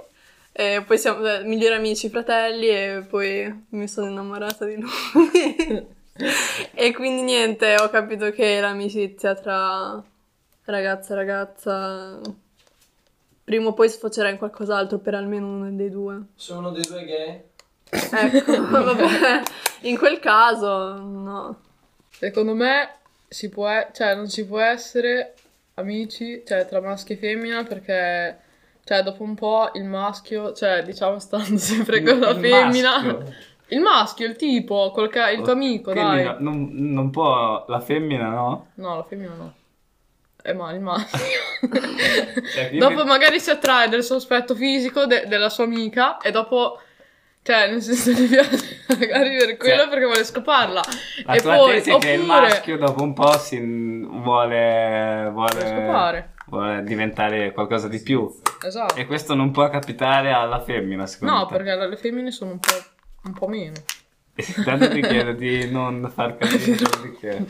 e 0.51 0.83
poi 0.85 0.97
siamo 0.97 1.25
eh, 1.25 1.43
migliori 1.43 1.75
amici 1.75 2.09
fratelli 2.09 2.67
e 2.67 3.05
poi 3.07 3.65
mi 3.69 3.87
sono 3.87 4.09
innamorata 4.09 4.65
di 4.65 4.75
lui. 4.75 5.87
e 6.73 6.93
quindi 6.93 7.21
niente, 7.21 7.75
ho 7.79 7.89
capito 7.89 8.31
che 8.31 8.59
l'amicizia 8.59 9.33
tra 9.35 10.03
ragazza 10.65 11.13
e 11.13 11.15
ragazza 11.15 12.19
prima 13.43 13.67
o 13.67 13.73
poi 13.73 13.89
sfocerà 13.89 14.29
in 14.29 14.37
qualcos'altro 14.37 14.99
per 14.99 15.15
almeno 15.15 15.47
uno 15.47 15.71
dei 15.71 15.89
due. 15.89 16.21
Se 16.35 16.53
uno 16.53 16.71
dei 16.71 16.83
due 16.83 17.05
gay, 17.05 17.43
Ecco, 17.91 18.67
vabbè, 18.71 19.41
in 19.81 19.97
quel 19.97 20.19
caso 20.19 20.95
no. 20.95 21.61
secondo 22.09 22.53
me 22.53 22.95
si 23.27 23.49
può... 23.49 23.67
Cioè, 23.91 24.15
non 24.15 24.29
si 24.29 24.45
può 24.45 24.59
essere 24.59 25.33
amici, 25.75 26.43
cioè, 26.45 26.65
tra 26.65 26.81
maschio 26.81 27.15
e 27.15 27.17
femmina 27.17 27.63
perché... 27.63 28.49
Cioè, 28.91 29.03
dopo 29.03 29.23
un 29.23 29.35
po' 29.35 29.69
il 29.75 29.85
maschio, 29.85 30.51
cioè, 30.51 30.83
diciamo, 30.83 31.17
stando 31.17 31.55
sempre 31.57 32.03
con 32.03 32.19
la 32.19 32.31
Il 32.31 32.39
femmina... 32.41 32.91
maschio. 33.01 33.33
Il 33.67 33.79
maschio, 33.79 34.27
il 34.27 34.35
tipo, 34.35 34.91
col 34.93 35.07
ca- 35.07 35.29
il 35.29 35.41
tuo 35.43 35.53
amico, 35.53 35.93
Quindi 35.93 36.15
dai. 36.17 36.25
no- 36.25 36.35
non, 36.39 36.69
non 36.73 37.09
può 37.09 37.63
la 37.69 37.79
femmina, 37.79 38.27
no? 38.27 38.67
No, 38.73 38.95
la 38.97 39.03
femmina 39.03 39.33
no. 39.33 39.53
Eh, 40.43 40.51
ma 40.53 40.73
il 40.73 40.81
maschio. 40.81 41.19
Cioè, 42.53 42.71
dopo 42.77 43.05
magari 43.05 43.39
si 43.39 43.49
attrae 43.49 43.87
del 43.87 44.03
suo 44.03 44.17
aspetto 44.17 44.55
fisico 44.55 45.05
de- 45.05 45.23
della 45.27 45.47
sua 45.47 45.63
amica 45.63 46.17
e 46.17 46.31
dopo... 46.31 46.77
Cioè, 47.43 47.69
nel 47.71 47.81
senso 47.81 48.11
gli 48.11 48.27
piace 48.27 48.83
magari 48.89 49.37
per 49.37 49.55
quello 49.57 49.81
Cioè, 49.83 49.89
perché 49.89 50.05
vuole 50.05 50.23
scoparla. 50.25 50.81
La 51.25 51.33
e 51.33 51.39
tua 51.41 51.55
poi, 51.55 51.71
tesi 51.75 51.91
è 51.91 51.97
che 51.97 52.11
il 52.11 52.19
oppure- 52.19 52.39
maschio 52.41 52.77
dopo 52.77 53.01
un 53.03 53.13
po' 53.13 53.37
si 53.37 53.57
vuole, 54.05 55.29
vuole, 55.31 55.31
Vuole 55.31 55.65
scopare. 55.65 56.33
Vuole 56.51 56.83
diventare 56.83 57.53
qualcosa 57.53 57.87
di 57.87 58.01
più. 58.01 58.29
Esatto. 58.63 58.95
E 58.95 59.05
questo 59.07 59.33
non 59.33 59.51
può 59.51 59.69
capitare 59.69 60.31
alla 60.33 60.59
femmina, 60.61 61.07
secondo 61.07 61.33
No, 61.33 61.45
te. 61.47 61.55
perché 61.55 61.87
le 61.87 61.95
femmine 61.97 62.29
sono 62.31 62.51
un 62.51 62.59
po', 62.59 62.73
un 63.23 63.33
po' 63.33 63.47
meno. 63.47 63.75
Tanto 64.65 64.89
ti 64.89 65.01
chiedo 65.01 65.31
di 65.31 65.69
non 65.71 66.11
far 66.13 66.37
capire 66.37 66.75
perché. 66.75 67.45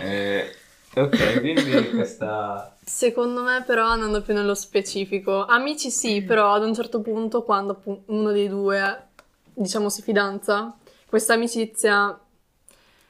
Eh, 0.00 0.54
ok, 0.94 1.40
quindi 1.40 1.90
questa... 1.90 2.76
Secondo 2.84 3.42
me 3.42 3.62
però 3.66 3.86
andando 3.88 4.22
più 4.22 4.34
nello 4.34 4.54
specifico, 4.54 5.44
amici 5.44 5.90
sì, 5.90 6.22
però 6.22 6.52
ad 6.52 6.62
un 6.64 6.74
certo 6.74 7.00
punto 7.00 7.42
quando 7.42 7.80
uno 8.06 8.30
dei 8.30 8.48
due, 8.48 9.06
diciamo, 9.52 9.88
si 9.88 10.02
fidanza, 10.02 10.76
questa 11.06 11.32
amicizia, 11.34 12.16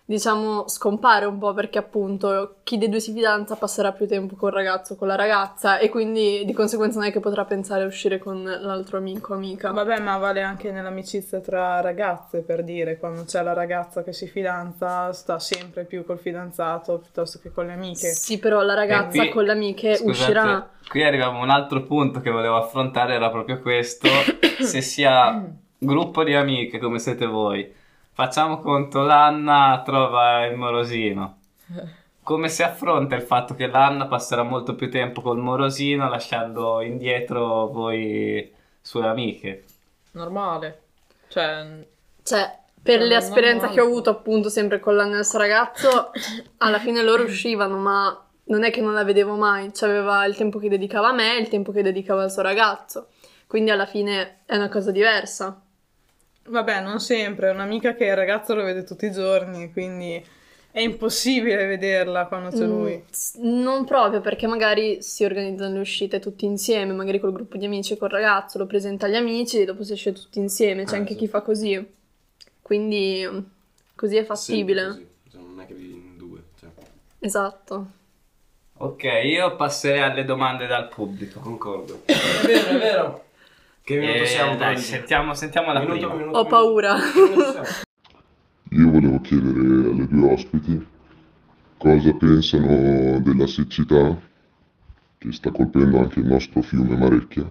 diciamo, 0.07 0.69
scompare 0.69 1.25
un 1.25 1.39
po' 1.39 1.55
perché 1.55 1.79
appunto 1.79 2.57
chi 2.63 2.77
dei 2.77 2.91
due 2.91 3.01
si 3.01 3.13
fidanza 3.13 3.57
passerà 3.57 3.93
più 3.93 4.07
tempo 4.07 4.37
col 4.37 4.53
ragazzo 4.53 4.93
o 4.93 4.97
con 4.97 5.09
la 5.09 5.15
ragazza 5.15 5.79
e 5.79 5.89
quindi 5.89 6.45
di 6.45 6.53
conseguenza 6.53 6.99
non 6.99 7.09
è 7.09 7.13
che 7.13 7.21
potrà 7.21 7.45
pensare 7.47 7.85
a 7.85 7.87
uscire 7.87 8.19
con 8.19 8.43
l'altro 8.43 8.99
amico 8.99 9.33
o 9.33 9.37
amica. 9.37 9.71
Vabbè, 9.71 10.01
ma 10.01 10.19
vale 10.19 10.43
anche 10.43 10.71
nell'amicizia 10.71 11.41
tra 11.41 11.81
ragazze, 11.81 12.41
per 12.41 12.65
dire, 12.65 12.99
quando 12.99 13.25
c'è 13.25 13.43
la 13.43 13.55
ragazza 13.55 14.03
che 14.03 14.13
si 14.13 14.27
fidanza, 14.27 15.13
sta 15.13 15.39
sempre 15.39 15.85
più 15.85 16.05
col 16.05 16.19
fidanzato 16.19 16.99
piuttosto 16.99 17.39
che 17.41 17.51
con 17.51 17.67
le 17.67 17.73
amiche. 17.73 18.13
Sì, 18.13 18.39
però 18.39 18.61
la 18.61 18.75
ragazza 18.75 19.23
qui- 19.23 19.31
con 19.31 19.45
le 19.45 19.53
amiche 19.53 19.97
Scusate, 19.97 20.11
uscirà. 20.11 20.69
Qui 20.87 21.03
arriviamo 21.03 21.41
a 21.41 21.43
un 21.43 21.51
altro 21.51 21.83
punto 21.83 22.21
che 22.21 22.31
volevo 22.31 22.57
affrontare, 22.57 23.15
era 23.15 23.31
proprio 23.31 23.59
questo. 23.61 24.09
Se 24.61 24.83
sia 24.83 25.43
gruppo 25.79 26.25
di 26.25 26.35
amiche 26.35 26.79
come 26.79 26.99
siete 26.99 27.27
voi, 27.27 27.83
facciamo 28.15 28.61
conto 28.61 29.03
l'Anna 29.03 29.83
trova 29.85 30.47
il 30.47 30.57
morosino. 30.57 31.39
Come 32.23 32.49
si 32.49 32.63
affronta 32.63 33.15
il 33.17 33.23
fatto 33.23 33.55
che 33.55 33.67
l'Anna 33.67 34.07
passerà 34.07 34.43
molto 34.43 34.75
più 34.75 34.91
tempo 34.91 35.21
col 35.21 35.39
morosino 35.39 36.09
lasciando 36.09 36.81
indietro 36.81 37.67
voi 37.67 38.51
sue 38.81 39.07
amiche? 39.07 39.65
Normale. 40.13 40.81
Cioè, 41.29 41.85
Cioè, 42.23 42.59
per 42.83 43.01
Non- 43.01 43.09
l'esperienza 43.09 43.67
non 43.67 43.75
che 43.75 43.81
ho 43.81 43.85
avuto 43.87 44.09
appunto 44.11 44.49
sempre 44.49 44.81
con 44.81 44.95
l'annesso 44.97 45.37
ragazzo, 45.37 46.13
alla 46.59 46.79
fine 46.79 47.03
loro 47.03 47.25
uscivano, 47.25 47.77
ma 47.77 48.19
non 48.45 48.65
è 48.65 48.71
che 48.71 48.81
non 48.81 48.95
la 48.95 49.05
vedevo 49.05 49.35
mai, 49.37 49.71
c'aveva 49.73 50.25
il 50.25 50.37
tempo 50.37 50.59
che 50.59 50.69
dedicava 50.69 51.09
a 51.09 51.13
me 51.15 51.37
e 51.37 51.41
il 51.41 51.49
tempo 51.49 51.73
che 51.73 51.83
dedicava 51.83 52.23
al 52.23 52.31
suo 52.31 52.43
ragazzo. 52.43 53.09
Quindi 53.47 53.71
alla 53.71 53.87
fine 53.87 54.39
è 54.47 54.57
una 54.57 54.69
cosa 54.69 54.91
diversa. 54.91 55.61
Vabbè, 56.47 56.83
non 56.83 57.01
sempre, 57.01 57.49
è 57.49 57.53
un'amica 57.53 57.95
che 57.95 58.05
il 58.05 58.17
ragazzo 58.17 58.55
lo 58.55 58.63
vede 58.65 58.85
tutti 58.85 59.07
i 59.07 59.13
giorni, 59.13 59.73
quindi 59.73 60.23
è 60.71 60.81
impossibile 60.81 61.65
vederla 61.67 62.27
quando 62.27 62.51
c'è 62.51 62.65
Mm, 62.65 62.69
lui. 62.69 63.05
non 63.37 63.85
proprio 63.85 64.21
perché 64.21 64.47
magari 64.47 65.03
si 65.03 65.25
organizzano 65.25 65.75
le 65.75 65.81
uscite 65.81 66.19
tutti 66.21 66.45
insieme, 66.45 66.93
magari 66.93 67.19
col 67.19 67.33
gruppo 67.33 67.57
di 67.57 67.65
amici 67.65 67.95
e 67.95 67.97
col 67.97 68.11
ragazzo, 68.11 68.59
lo 68.59 68.67
presenta 68.67 69.07
agli 69.07 69.15
amici 69.17 69.61
e 69.61 69.65
dopo 69.65 69.85
si 69.85 69.93
esce 69.95 70.13
tutti 70.13 70.39
insieme, 70.39 70.85
c'è 70.85 70.95
Eh, 70.95 70.99
anche 70.99 71.13
sì. 71.13 71.19
chi 71.21 71.29
fa 71.29 71.41
così. 71.41 71.93
Quindi 72.61 73.27
così 73.95 74.17
è 74.17 74.25
fattibile. 74.25 74.87
Così, 74.87 75.07
cioè, 75.31 75.41
non 75.41 75.61
è 75.61 75.67
che 75.67 75.75
vivi 75.75 75.95
in 75.95 76.17
due. 76.19 76.43
Cioè. 76.59 76.69
Esatto. 77.21 77.87
Ok, 78.77 79.05
io 79.25 79.55
passerei 79.57 80.01
alle 80.03 80.25
domande 80.25 80.67
dal 80.67 80.89
pubblico. 80.89 81.41
Concordo. 81.41 82.03
è 82.07 82.15
vero, 82.47 82.69
è 82.71 82.79
vero. 82.79 83.24
Che 83.85 83.99
minuto 83.99 84.23
Eh, 84.23 84.27
siamo? 84.27 84.57
dai, 84.57 84.79
sentiamo, 84.79 85.35
sentiamo 85.35 85.73
la 85.73 85.81
Minuto, 85.81 85.99
prima. 85.99 86.15
minuto, 86.15 86.39
Ho 86.39 86.43
minuto. 86.43 86.57
paura. 86.57 86.95
Che? 86.97 88.77
Io 88.77 88.91
volevo 88.91 89.21
chiedere 89.21 89.59
alle 89.91 90.09
due 90.09 90.33
ospiti 90.33 90.87
cosa 91.77 92.13
pensano 92.15 93.21
della 93.21 93.47
siccità 93.47 94.19
che 95.19 95.33
sta 95.33 95.51
colpendo 95.51 95.99
anche 95.99 96.21
il 96.21 96.27
nostro 96.27 96.63
fiume 96.63 96.97
Marecchia 96.97 97.51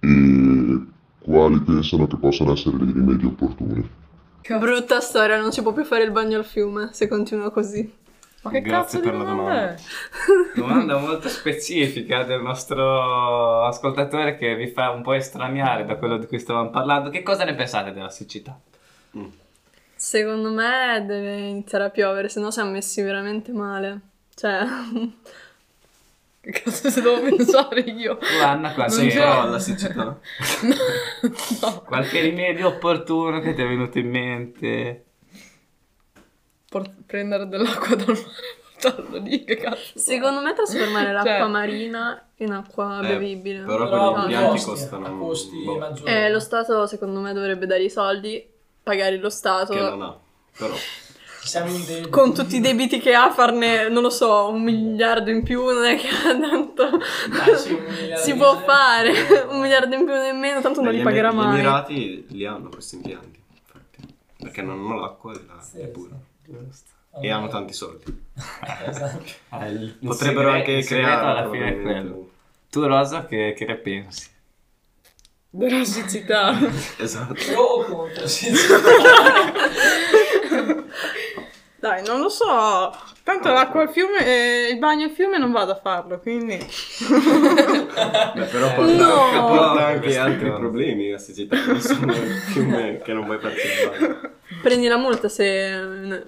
e 0.00 0.80
quali 1.18 1.60
pensano 1.62 2.06
che 2.06 2.16
possano 2.18 2.52
essere 2.52 2.76
dei 2.76 2.92
rimedi 2.92 3.24
opportuni. 3.24 3.88
Brutta 4.46 5.00
storia, 5.00 5.40
non 5.40 5.52
si 5.52 5.62
può 5.62 5.72
più 5.72 5.84
fare 5.84 6.04
il 6.04 6.10
bagno 6.10 6.36
al 6.38 6.44
fiume 6.44 6.90
se 6.92 7.08
continua 7.08 7.50
così. 7.50 7.90
Ma 8.42 8.50
che 8.50 8.60
Grazie 8.60 8.82
cazzo 8.82 8.96
di 8.98 9.02
per 9.04 9.14
la 9.14 9.24
domanda 9.24 9.42
domanda. 9.42 9.74
è? 9.74 9.76
Domanda 10.58 10.98
molto 10.98 11.28
specifica 11.28 12.24
del 12.24 12.42
nostro 12.42 13.64
ascoltatore 13.64 14.36
che 14.36 14.54
vi 14.56 14.66
fa 14.68 14.90
un 14.90 15.02
po' 15.02 15.12
estraniare 15.12 15.84
da 15.84 15.96
quello 15.96 16.16
di 16.18 16.26
cui 16.26 16.38
stavamo 16.38 16.70
parlando. 16.70 17.10
Che 17.10 17.22
cosa 17.22 17.44
ne 17.44 17.54
pensate 17.54 17.92
della 17.92 18.10
siccità? 18.10 18.58
Secondo 19.94 20.50
me 20.50 21.04
deve 21.06 21.36
iniziare 21.48 21.84
a 21.84 21.90
piovere, 21.90 22.28
se 22.28 22.40
no 22.40 22.50
siamo 22.50 22.70
messi 22.70 23.00
veramente 23.02 23.52
male. 23.52 24.00
Cioè, 24.34 24.64
Che 26.42 26.50
cazzo 26.50 26.90
se 26.90 27.00
devo 27.00 27.20
pensare 27.20 27.80
io? 27.82 28.16
Tu 28.18 28.24
Anna, 28.42 28.74
c'è- 28.74 29.12
però 29.12 29.48
la 29.48 29.58
siccità. 29.60 29.94
no. 30.02 31.82
qualche 31.86 32.20
rimedio 32.20 32.66
opportuno 32.66 33.38
che 33.38 33.54
ti 33.54 33.62
è 33.62 33.68
venuto 33.68 34.00
in 34.00 34.10
mente? 34.10 35.04
Por- 36.72 36.90
prendere 37.06 37.46
dell'acqua 37.48 37.94
dal 37.94 38.06
mare 38.08 38.20
e 38.20 38.80
portarlo 38.80 39.18
lì, 39.18 39.44
che 39.44 39.56
cazzo. 39.58 39.98
secondo 39.98 40.40
me 40.40 40.54
trasformare 40.54 41.12
l'acqua 41.12 41.30
Cioè- 41.40 41.48
marina 41.48 42.26
in 42.36 42.50
acqua 42.52 43.00
Eh, 43.02 43.06
bevibile. 43.08 43.60
però 43.64 43.88
Però 43.88 44.12
quelli 44.14 44.34
a 44.34 44.40
impianti 44.40 44.64
costi, 44.64 44.70
costano 44.70 45.06
a 45.06 45.10
costi 45.18 45.62
boh, 45.64 45.76
maggiori. 45.78 46.10
Eh, 46.10 46.30
lo 46.30 46.40
Stato 46.40 46.86
secondo 46.86 47.20
me 47.20 47.32
dovrebbe 47.34 47.66
dare 47.66 47.82
i 47.82 47.90
soldi, 47.90 48.44
pagare 48.82 49.18
lo 49.18 49.28
Stato. 49.30 49.72
che 49.74 49.80
non 49.80 50.02
ha. 50.02 50.18
Però 50.56 50.74
Siamo 51.44 51.70
in 51.74 51.84
debito. 51.84 52.08
Con 52.08 52.32
tutti 52.32 52.56
i 52.56 52.60
debiti 52.60 53.00
che 53.00 53.14
ha, 53.14 53.30
farne, 53.32 53.88
non 53.88 54.02
lo 54.02 54.10
so, 54.10 54.48
un 54.48 54.62
miliardo 54.62 55.28
in 55.30 55.42
più 55.42 55.64
non 55.64 55.84
è 55.84 55.96
che 55.96 56.06
ha 56.08 56.38
tanto. 56.38 56.88
Dai, 57.28 57.56
sì, 57.58 57.72
un 57.72 57.82
miliardo 57.90 58.22
si 58.24 58.32
di 58.32 58.38
può 58.38 58.52
euro. 58.52 58.60
fare 58.64 59.10
un 59.50 59.60
miliardo 59.60 59.94
in 59.94 60.04
più 60.04 60.14
nemmeno, 60.14 60.60
tanto 60.60 60.80
non 60.82 60.92
gli 60.92 60.98
li 60.98 61.02
pagherà 61.02 61.28
Emi- 61.30 61.36
mai. 61.38 61.46
Gli 61.54 61.58
Emirati 61.58 62.26
li 62.30 62.46
hanno 62.46 62.68
questi 62.68 62.94
impianti, 62.94 63.40
infatti. 63.58 64.14
Perché 64.38 64.62
non 64.62 64.78
hanno 64.78 65.00
l'acqua 65.00 65.32
e 65.32 65.40
la- 65.46 65.60
Sì, 65.60 65.78
è 65.80 65.86
pura. 65.88 66.14
Giusto. 66.44 66.90
e 67.20 67.30
hanno 67.30 67.48
tanti 67.48 67.72
soldi. 67.72 68.04
Esatto. 68.86 69.24
Eh, 69.60 69.68
il- 69.70 69.82
il 69.82 70.08
Potrebbero 70.08 70.48
segre- 70.48 70.58
anche 70.58 70.70
il 70.72 70.84
segreto 70.84 71.08
creare 71.08 71.38
alla 71.38 71.50
fine 71.50 71.68
è 71.68 71.82
quello. 71.82 72.30
Tu 72.70 72.86
Rosa 72.86 73.26
che, 73.26 73.54
che 73.56 73.64
ne 73.66 73.76
pensi? 73.76 74.28
Della 75.50 75.84
siccità. 75.84 76.56
Esatto. 76.98 77.34
Pro 77.34 77.60
o 77.62 77.84
contro? 77.84 78.26
Sì, 78.26 78.50
Dai, 81.82 82.00
non 82.06 82.20
lo 82.20 82.28
so. 82.28 82.94
Tanto 83.24 83.50
l'acqua 83.50 83.82
al 83.82 83.90
fiume, 83.90 84.24
eh, 84.24 84.68
il 84.70 84.78
bagno 84.78 85.06
al 85.06 85.10
fiume 85.10 85.36
non 85.36 85.50
vado 85.50 85.72
a 85.72 85.74
farlo, 85.74 86.20
quindi... 86.20 86.54
Beh, 86.56 88.44
però 88.44 88.72
porta, 88.72 88.92
No! 88.92 89.46
porta 89.48 89.86
anche 89.86 90.16
altri 90.16 90.48
cose. 90.48 90.60
problemi 90.60 91.10
la 91.10 91.18
siccità, 91.18 91.56
non 91.66 91.80
sono 91.80 92.12
il 92.12 92.38
fiume 92.52 92.98
che 93.02 93.12
non 93.12 93.24
vuoi 93.24 93.38
partecipare. 93.38 94.34
Prendi 94.62 94.86
la 94.86 94.96
multa 94.96 95.28
se... 95.28 96.22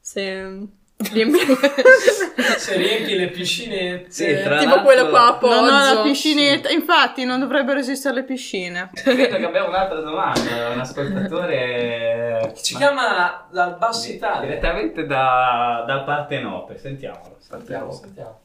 se... 0.00 0.66
Se 2.58 2.76
riempi 2.76 3.14
le 3.16 3.28
piscinette. 3.28 4.10
Sì, 4.10 4.42
tra 4.42 4.58
tipo 4.58 4.82
quella 4.82 5.06
qua 5.06 5.28
a 5.28 5.34
Poggio. 5.34 5.60
Non 5.60 5.64
ho 5.64 5.94
la 5.94 6.00
piscinetta, 6.02 6.68
infatti 6.70 7.24
non 7.24 7.40
dovrebbero 7.40 7.78
esistere 7.78 8.16
le 8.16 8.24
piscine. 8.24 8.90
Credo 8.92 9.36
che 9.36 9.44
abbiamo 9.44 9.68
un'altra 9.68 10.00
domanda, 10.00 10.70
un 10.72 10.80
ascoltatore... 10.80 12.52
Ci 12.60 12.74
Ma- 12.74 12.78
chiama 12.78 13.46
dal 13.50 13.76
Basso 13.78 14.10
Italia. 14.10 14.48
Direttamente 14.48 15.06
da, 15.06 15.84
dal 15.86 16.04
Partenope, 16.04 16.76
sentiamolo. 16.76 17.36
Sentiamo, 17.38 17.90
sentiamo. 17.92 18.38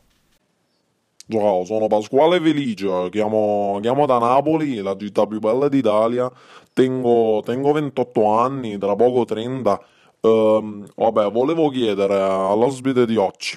Ciao, 1.28 1.66
sono 1.66 1.88
Pasquale 1.88 2.40
Felice, 2.40 3.10
chiamo, 3.10 3.80
chiamo 3.82 4.06
da 4.06 4.20
Napoli, 4.20 4.76
la 4.82 4.96
città 4.96 5.26
più 5.26 5.40
bella 5.40 5.68
d'Italia. 5.68 6.32
Tengo, 6.72 7.42
tengo 7.44 7.72
28 7.72 8.28
anni, 8.30 8.78
tra 8.78 8.96
poco 8.96 9.26
30. 9.26 9.82
Ehm, 10.26 10.88
vabbè, 10.96 11.30
volevo 11.30 11.70
chiedere 11.70 12.20
all'ospite 12.20 13.06
di 13.06 13.16
oggi, 13.16 13.56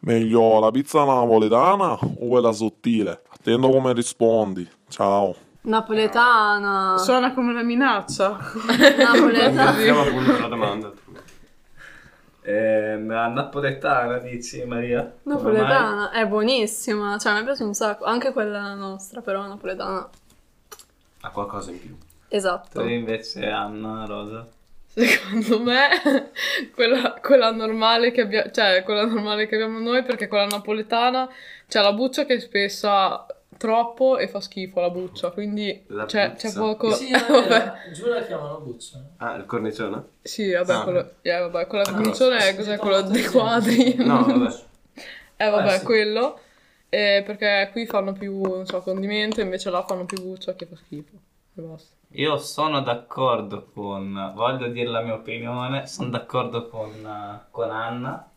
meglio 0.00 0.58
la 0.58 0.70
pizza 0.70 1.04
napoletana 1.04 1.92
o 1.92 2.26
quella 2.26 2.52
sottile? 2.52 3.22
Attendo 3.28 3.68
come 3.68 3.92
rispondi. 3.92 4.68
Ciao. 4.88 5.34
Napoletana. 5.62 6.96
Suona 6.96 7.34
come 7.34 7.50
una 7.50 7.62
minaccia. 7.62 8.30
Napoletana. 8.96 9.72
Iniziamo 9.72 10.00
appunto 10.00 10.38
la 10.38 10.48
domanda. 10.48 10.92
Eh, 12.42 12.98
la 12.98 13.26
napoletana 13.28 14.16
dici 14.18 14.64
Maria? 14.64 15.12
Napoletana 15.24 16.10
è 16.12 16.26
buonissima, 16.26 17.18
cioè 17.18 17.34
mi 17.34 17.44
piace 17.44 17.62
un 17.62 17.74
sacco, 17.74 18.04
anche 18.04 18.32
quella 18.32 18.72
nostra 18.74 19.20
però 19.20 19.46
napoletana. 19.46 20.08
Ha 21.20 21.30
qualcosa 21.30 21.70
in 21.70 21.78
più. 21.78 21.94
Esatto. 22.28 22.80
Tu 22.80 22.88
invece 22.88 23.46
Anna, 23.46 24.06
Rosa? 24.06 24.48
Secondo 24.92 25.60
me 25.62 25.88
quella, 26.74 27.14
quella 27.22 27.50
normale 27.52 28.10
che 28.10 28.22
abbiamo, 28.22 28.50
cioè 28.50 28.82
quella 28.82 29.04
normale 29.06 29.46
che 29.46 29.54
abbiamo 29.54 29.78
noi 29.78 30.02
perché 30.02 30.26
quella 30.26 30.46
napoletana 30.46 31.28
c'è 31.68 31.80
la 31.80 31.92
buccia 31.92 32.24
che 32.24 32.34
è 32.34 32.40
spessa 32.40 33.24
troppo 33.56 34.18
e 34.18 34.26
fa 34.26 34.40
schifo 34.40 34.80
la 34.80 34.90
buccia, 34.90 35.30
quindi 35.30 35.84
La 35.88 36.06
c'è, 36.06 36.32
c'è 36.34 36.52
poco... 36.52 36.92
Sì, 36.92 37.10
vabbè. 37.12 37.48
vabbè. 37.48 37.90
Giù 37.92 38.06
la 38.06 38.22
chiamano 38.22 38.58
Buccia. 38.60 38.98
Ah, 39.18 39.34
il 39.36 39.44
cornicione? 39.44 40.02
Sì, 40.22 40.50
vabbè, 40.50 40.72
Ah. 40.72 40.82
quello, 40.82 41.10
eh, 41.22 41.38
vabbè, 41.38 41.66
quella 41.66 41.84
Ah, 41.84 41.92
cornicione 41.92 42.38
è 42.48 42.56
cos'è 42.56 42.76
quello 42.78 43.02
dei 43.02 43.24
quadri? 43.24 43.94
No, 43.96 44.24
vabbè. 44.26 44.54
Eh 45.36 45.48
vabbè, 45.50 45.74
Eh, 45.74 45.78
sì. 45.78 45.84
quello. 45.84 46.40
Eh, 46.88 47.22
perché 47.24 47.68
qui 47.72 47.86
fanno 47.86 48.12
più, 48.12 48.40
non 48.40 48.66
so, 48.66 48.80
condimento, 48.80 49.40
invece 49.40 49.70
là 49.70 49.84
fanno 49.86 50.04
più 50.06 50.20
buccia 50.22 50.54
che 50.54 50.66
fa 50.66 50.76
schifo. 50.76 51.12
E 51.60 51.66
basta. 51.66 51.94
Io 52.14 52.38
sono 52.38 52.80
d'accordo 52.80 53.68
con, 53.72 54.32
voglio 54.34 54.68
dire 54.68 54.88
la 54.88 55.02
mia 55.02 55.14
opinione, 55.14 55.86
sono 55.86 56.08
d'accordo 56.08 56.68
con, 56.68 56.90
con 57.50 57.70
Anna 57.70 58.28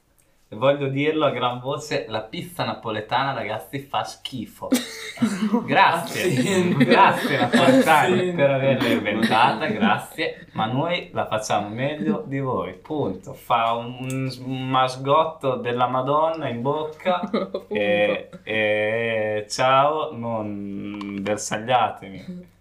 e 0.47 0.55
voglio 0.55 0.89
dirlo 0.89 1.25
a 1.25 1.31
gran 1.31 1.59
voce, 1.59 2.05
la 2.07 2.21
pizza 2.21 2.65
napoletana 2.65 3.33
ragazzi 3.33 3.79
fa 3.79 4.03
schifo. 4.03 4.69
Grazie, 5.65 6.23
Aziende. 6.23 6.85
grazie 6.85 7.37
napoletani 7.37 8.13
Aziende. 8.13 8.33
per 8.33 8.49
averla 8.51 8.87
inventata, 8.87 9.65
grazie, 9.67 10.47
ma 10.51 10.65
noi 10.65 11.09
la 11.11 11.25
facciamo 11.25 11.69
meglio 11.69 12.23
di 12.27 12.39
voi, 12.39 12.73
punto. 12.73 13.33
Fa 13.33 13.73
un, 13.73 14.31
un 14.45 14.69
masgotto 14.69 15.55
della 15.55 15.87
Madonna 15.87 16.47
in 16.47 16.61
bocca 16.61 17.27
e, 17.69 18.29
e 18.43 19.45
ciao, 19.49 20.15
non 20.15 21.17
bersagliatemi 21.21 22.51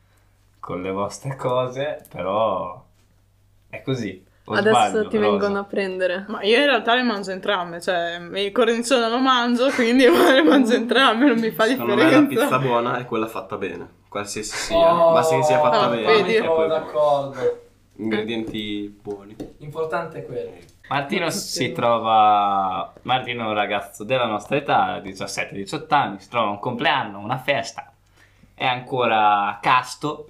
con 0.63 0.81
le 0.81 0.93
vostre 0.93 1.35
cose, 1.35 2.07
però 2.09 2.81
è 3.69 3.83
così. 3.83 4.25
O 4.45 4.55
Adesso 4.55 4.89
sbaglio, 4.89 5.09
ti 5.09 5.17
Rosa? 5.19 5.29
vengono 5.31 5.59
a 5.59 5.65
prendere. 5.65 6.25
Ma 6.29 6.41
io 6.43 6.57
in 6.59 6.67
realtà 6.67 6.95
le 6.95 7.03
mangio 7.03 7.33
entrambe, 7.33 7.81
cioè 7.81 8.21
il 8.35 8.53
cornicione 8.53 9.09
lo 9.09 9.19
mangio, 9.19 9.71
quindi 9.71 10.05
le 10.07 10.43
mangio 10.43 10.75
entrambe, 10.75 11.27
non 11.27 11.39
mi 11.39 11.51
fa 11.51 11.65
Secondo 11.65 11.95
me 11.97 12.03
la 12.05 12.21
differenza. 12.21 12.43
pizza 12.45 12.59
buona 12.61 12.97
è 12.99 13.05
quella 13.05 13.27
fatta 13.27 13.57
bene, 13.57 13.89
qualsiasi 14.09 14.57
sia. 14.57 14.77
Oh, 14.79 15.13
Basta 15.13 15.37
che 15.37 15.43
sia 15.43 15.59
fatta 15.59 15.81
ah, 15.81 15.89
bene. 15.89 16.03
vedi? 16.07 16.37
Sono 16.37 16.55
poi 16.55 16.69
d'accordo. 16.69 17.63
ingredienti 17.97 18.99
buoni. 19.03 19.37
L'importante 19.59 20.19
è 20.19 20.27
quello. 20.27 20.51
Martino 20.89 21.31
si 21.31 21.73
trova. 21.73 22.93
Martino 23.03 23.45
è 23.45 23.47
un 23.49 23.55
ragazzo 23.55 24.05
della 24.05 24.27
nostra 24.27 24.57
età, 24.57 24.99
17-18 25.01 25.95
anni, 25.95 26.21
si 26.21 26.29
trova 26.29 26.49
a 26.49 26.51
un 26.51 26.59
compleanno, 26.59 27.19
una 27.19 27.39
festa. 27.39 27.93
È 28.55 28.65
ancora 28.67 29.59
casto. 29.61 30.27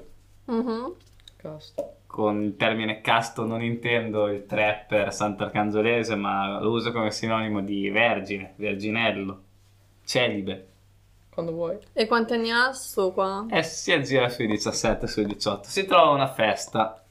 Cazzo. 1.37 1.97
Con 2.07 2.43
il 2.43 2.57
termine 2.57 3.01
casto 3.01 3.45
non 3.45 3.63
intendo 3.63 4.29
il 4.29 4.45
trapper 4.47 5.13
sant'arcangiolese, 5.13 6.15
ma 6.15 6.61
lo 6.61 6.71
uso 6.71 6.93
come 6.93 7.11
sinonimo 7.11 7.63
di 7.63 7.89
vergine, 7.89 8.53
verginello, 8.57 9.43
celibe. 10.05 10.67
Quando 11.31 11.53
vuoi. 11.53 11.79
E 11.95 12.07
quanti 12.07 12.35
anni 12.35 12.51
ha 12.51 12.71
sto 12.73 13.13
qua? 13.13 13.47
E 13.51 13.63
si 13.63 13.93
aggira 13.93 14.29
sui 14.29 14.47
17, 14.47 15.07
sui 15.07 15.25
18. 15.25 15.69
Si 15.69 15.87
trova 15.87 16.11
a 16.11 16.15
una 16.15 16.29
festa. 16.29 17.03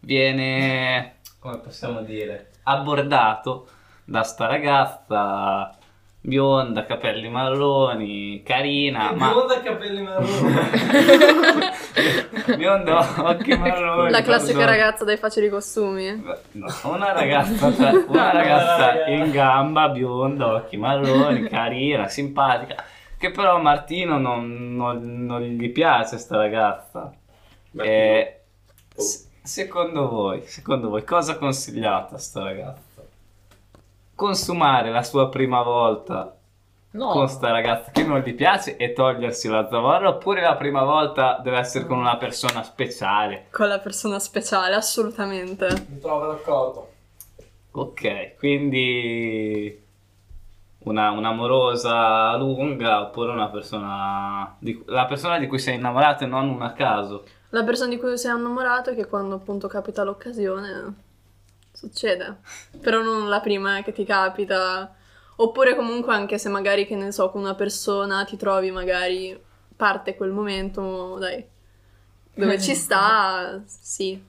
Viene, 0.00 1.16
come 1.40 1.58
possiamo 1.58 2.02
dire, 2.02 2.52
abbordato 2.62 3.66
da 4.04 4.22
sta 4.22 4.46
ragazza 4.46 5.76
bionda, 6.20 6.84
capelli 6.84 7.28
marroni, 7.28 8.42
carina, 8.44 9.12
ma 9.12 9.32
Bionda 9.32 9.60
capelli 9.60 10.02
marroni. 10.02 10.54
bionda, 12.56 13.06
occhi 13.18 13.56
marroni. 13.56 14.10
La 14.10 14.22
classica 14.22 14.58
pardon. 14.58 14.76
ragazza 14.76 15.04
dai 15.04 15.16
facili 15.16 15.48
costumi. 15.48 16.22
No, 16.52 16.66
una 16.84 17.12
ragazza, 17.12 17.66
una 18.08 18.32
ragazza 18.32 19.06
in 19.06 19.30
gamba, 19.30 19.88
bionda, 19.88 20.54
occhi 20.54 20.76
marroni, 20.76 21.46
carina, 21.48 22.08
simpatica. 22.08 22.82
Che 23.18 23.30
però 23.30 23.56
a 23.56 23.60
Martino 23.60 24.18
non, 24.18 24.76
non- 24.76 25.24
non 25.26 25.40
gli 25.42 25.70
piace 25.70 26.18
sta 26.18 26.36
ragazza. 26.36 27.12
E 27.76 28.40
s- 28.94 29.26
secondo 29.42 30.08
voi, 30.08 30.42
secondo 30.46 30.88
voi, 30.88 31.04
cosa 31.04 31.36
consigliate 31.36 32.14
a 32.14 32.18
sta 32.18 32.42
ragazza? 32.44 33.02
Consumare 34.14 34.90
la 34.90 35.02
sua 35.02 35.28
prima 35.28 35.62
volta 35.62 36.34
No. 36.90 37.10
con 37.10 37.28
sta 37.28 37.50
ragazza 37.50 37.90
che 37.90 38.02
non 38.02 38.20
gli 38.20 38.34
piace 38.34 38.76
e 38.76 38.94
togliersi 38.94 39.46
la 39.48 39.68
zavorra 39.68 40.08
oppure 40.08 40.40
la 40.40 40.56
prima 40.56 40.84
volta 40.84 41.38
deve 41.42 41.58
essere 41.58 41.84
con 41.84 41.98
una 41.98 42.16
persona 42.16 42.62
speciale? 42.62 43.48
Con 43.50 43.68
la 43.68 43.78
persona 43.78 44.18
speciale, 44.18 44.74
assolutamente. 44.74 45.86
Mi 45.88 45.98
trovo 46.00 46.26
d'accordo. 46.28 46.92
Ok, 47.72 48.36
quindi 48.38 49.84
una, 50.84 51.10
un'amorosa 51.10 52.34
lunga 52.36 53.02
oppure 53.02 53.32
una 53.32 53.48
persona 53.48 54.56
di, 54.58 54.82
la 54.86 55.04
persona 55.04 55.38
di 55.38 55.46
cui 55.46 55.58
sei 55.58 55.74
innamorato 55.74 56.24
e 56.24 56.26
non 56.26 56.48
una 56.48 56.66
a 56.66 56.72
caso. 56.72 57.24
La 57.50 57.64
persona 57.64 57.90
di 57.90 57.98
cui 57.98 58.16
sei 58.16 58.34
innamorato 58.34 58.90
è 58.90 58.94
che 58.94 59.06
quando 59.06 59.34
appunto 59.34 59.68
capita 59.68 60.02
l'occasione 60.02 60.94
succede. 61.72 62.38
Però 62.80 63.02
non 63.02 63.28
la 63.28 63.40
prima 63.40 63.82
che 63.82 63.92
ti 63.92 64.04
capita. 64.04 64.94
Oppure 65.40 65.76
comunque 65.76 66.12
anche 66.14 66.36
se 66.38 66.48
magari, 66.48 66.86
che 66.86 66.96
ne 66.96 67.12
so, 67.12 67.30
con 67.30 67.42
una 67.42 67.54
persona 67.54 68.24
ti 68.24 68.36
trovi 68.36 68.70
magari 68.72 69.38
parte 69.76 70.16
quel 70.16 70.30
momento, 70.32 71.16
dai, 71.18 71.44
dove 72.34 72.58
ci 72.60 72.74
sta, 72.76 73.62
sì. 73.66 74.20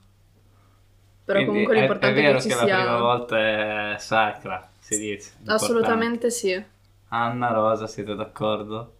Però 1.26 1.40
Quindi 1.40 1.48
comunque 1.52 1.74
è- 1.74 1.80
l'importante 1.80 2.20
è, 2.20 2.24
vero 2.24 2.38
che 2.38 2.42
ci 2.42 2.50
che 2.50 2.56
sia... 2.56 2.76
la 2.76 2.82
prima 2.82 2.98
volta 2.98 3.94
è 3.94 3.98
sacra, 4.00 4.70
si 4.80 4.98
dice. 4.98 5.32
importante. 5.40 5.54
Assolutamente 5.54 6.30
sì. 6.32 6.64
Anna, 7.10 7.52
Rosa, 7.52 7.88
siete 7.88 8.16
d'accordo? 8.16 8.94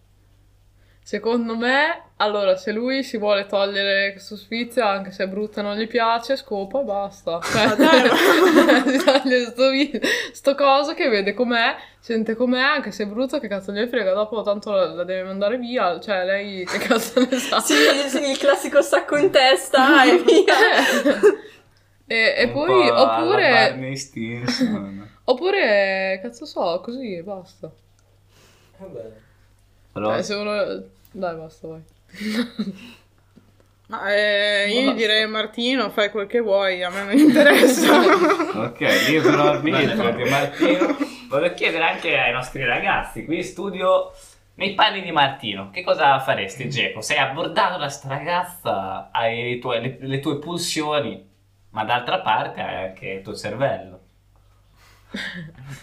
Secondo 1.10 1.56
me, 1.56 2.02
allora, 2.18 2.54
se 2.54 2.70
lui 2.70 3.02
si 3.02 3.18
vuole 3.18 3.46
togliere 3.46 4.12
questo 4.12 4.36
sfizio, 4.36 4.86
anche 4.86 5.10
se 5.10 5.24
è 5.24 5.26
brutta 5.26 5.58
e 5.58 5.64
non 5.64 5.76
gli 5.76 5.88
piace, 5.88 6.36
scopa 6.36 6.82
e 6.82 6.84
basta. 6.84 7.40
Cioè, 7.50 8.86
si 8.86 9.52
toglie 9.52 10.00
sto, 10.32 10.54
coso 10.54 10.94
che 10.94 11.08
vede 11.08 11.34
com'è, 11.34 11.74
sente 11.98 12.36
com'è, 12.36 12.60
anche 12.60 12.92
se 12.92 13.02
è 13.02 13.06
brutto, 13.08 13.40
che 13.40 13.48
cazzo 13.48 13.72
gli 13.72 13.84
frega, 13.88 14.12
dopo 14.12 14.42
tanto 14.42 14.70
la, 14.70 14.86
la 14.94 15.02
deve 15.02 15.24
mandare 15.24 15.58
via, 15.58 15.98
cioè 15.98 16.24
lei 16.24 16.64
che 16.64 16.78
cazzo 16.78 17.26
ne 17.28 17.38
sa. 17.38 17.58
Sì, 17.58 17.74
sì, 18.06 18.30
il 18.30 18.38
classico 18.38 18.80
sacco 18.80 19.16
in 19.16 19.32
testa 19.32 20.04
e 20.06 20.16
via. 20.18 20.54
E, 22.06 22.34
e 22.36 22.44
Un 22.44 22.52
poi, 22.52 22.88
oppure, 22.88 24.06
oppure, 25.24 26.20
cazzo 26.22 26.46
so, 26.46 26.80
così 26.84 27.16
e 27.16 27.22
basta. 27.24 27.68
Vabbè. 28.76 29.10
Però- 29.92 30.16
Eh, 30.16 30.22
se 30.22 30.34
uno... 30.34 30.98
Dai, 31.12 31.36
basta, 31.36 31.66
vai. 31.68 31.82
Ma 33.86 34.14
eh, 34.14 34.68
io 34.70 34.92
direi 34.92 35.26
Martino, 35.26 35.90
fai 35.90 36.10
quel 36.10 36.28
che 36.28 36.38
vuoi, 36.40 36.82
a 36.82 36.90
me 36.90 37.04
non 37.04 37.18
interessa. 37.18 38.38
Ok, 38.60 38.80
libero 39.08 39.42
arbitrio 39.42 40.14
di 40.14 40.28
Martino. 40.28 40.96
Voglio 41.28 41.54
chiedere 41.54 41.84
anche 41.84 42.16
ai 42.18 42.32
nostri 42.32 42.64
ragazzi 42.64 43.24
qui 43.24 43.38
in 43.38 43.44
studio, 43.44 44.12
nei 44.54 44.74
panni 44.74 45.02
di 45.02 45.10
Martino, 45.12 45.70
che 45.70 45.82
cosa 45.82 46.18
faresti, 46.20 46.68
Geco? 46.68 47.00
Sei 47.00 47.16
abbordato 47.16 47.78
da 47.78 47.88
sta 47.88 48.08
ragazza, 48.08 49.10
hai 49.12 49.58
tuoi- 49.58 49.80
le, 49.80 49.96
le 50.00 50.20
tue 50.20 50.38
pulsioni, 50.38 51.28
ma 51.70 51.84
d'altra 51.84 52.20
parte 52.20 52.60
hai 52.60 52.88
anche 52.88 53.08
il 53.08 53.22
tuo 53.22 53.34
cervello. 53.34 54.00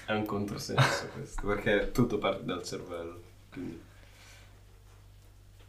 È 0.05 0.11
un 0.11 0.25
controsenso 0.25 1.09
questo, 1.13 1.45
perché 1.45 1.91
tutto 1.91 2.17
parte 2.17 2.45
dal 2.45 2.63
cervello. 2.63 3.21
Quindi 3.51 3.81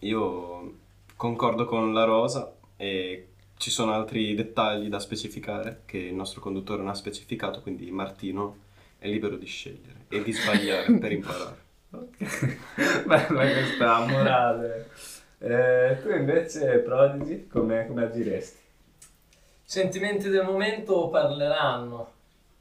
io 0.00 0.74
concordo 1.16 1.64
con 1.64 1.92
la 1.92 2.04
Rosa 2.04 2.54
e 2.76 3.28
ci 3.56 3.70
sono 3.70 3.92
altri 3.92 4.34
dettagli 4.34 4.88
da 4.88 5.00
specificare 5.00 5.82
che 5.84 5.98
il 5.98 6.14
nostro 6.14 6.40
conduttore 6.40 6.80
non 6.80 6.90
ha 6.90 6.94
specificato, 6.94 7.60
quindi 7.60 7.90
Martino 7.90 8.58
è 8.98 9.08
libero 9.08 9.36
di 9.36 9.46
scegliere 9.46 10.04
e 10.08 10.22
di 10.22 10.32
sbagliare 10.32 10.92
per 10.98 11.12
imparare. 11.12 11.66
Bella 13.06 13.26
questa 13.26 14.06
morale. 14.06 14.90
Eh, 15.38 15.98
tu 16.02 16.10
invece, 16.10 16.78
Prodigy, 16.78 17.46
come, 17.46 17.86
come 17.86 18.04
agiresti? 18.04 18.58
Sentimenti 19.62 20.28
del 20.28 20.44
momento 20.44 21.08
parleranno. 21.08 22.12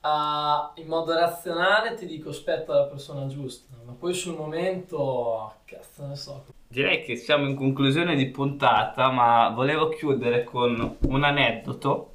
Ah, 0.10 0.72
in 0.76 0.88
modo 0.88 1.14
razionale 1.14 1.94
ti 1.96 2.06
dico 2.06 2.30
aspetta 2.30 2.74
la 2.74 2.86
persona 2.86 3.28
giusta, 3.28 3.76
ma 3.86 3.92
poi 3.92 4.14
sul 4.14 4.38
momento, 4.38 5.56
cazzo 5.66 6.06
ne 6.06 6.16
so. 6.16 6.46
Direi 6.70 7.04
che 7.04 7.18
siamo 7.18 7.46
in 7.46 7.56
conclusione 7.56 8.16
di 8.16 8.28
puntata, 8.28 9.12
ma 9.12 9.50
volevo 9.50 9.90
chiudere 9.90 10.46
con 10.46 10.96
un 11.02 11.24
aneddoto 11.26 12.12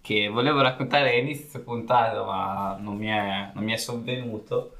che 0.00 0.28
volevo 0.28 0.62
raccontare 0.62 1.10
a 1.10 1.18
inizio 1.18 1.62
puntata, 1.62 2.24
ma 2.24 2.78
non 2.80 2.96
mi 2.96 3.08
è, 3.08 3.50
non 3.52 3.62
mi 3.62 3.72
è 3.72 3.76
sovvenuto. 3.76 4.76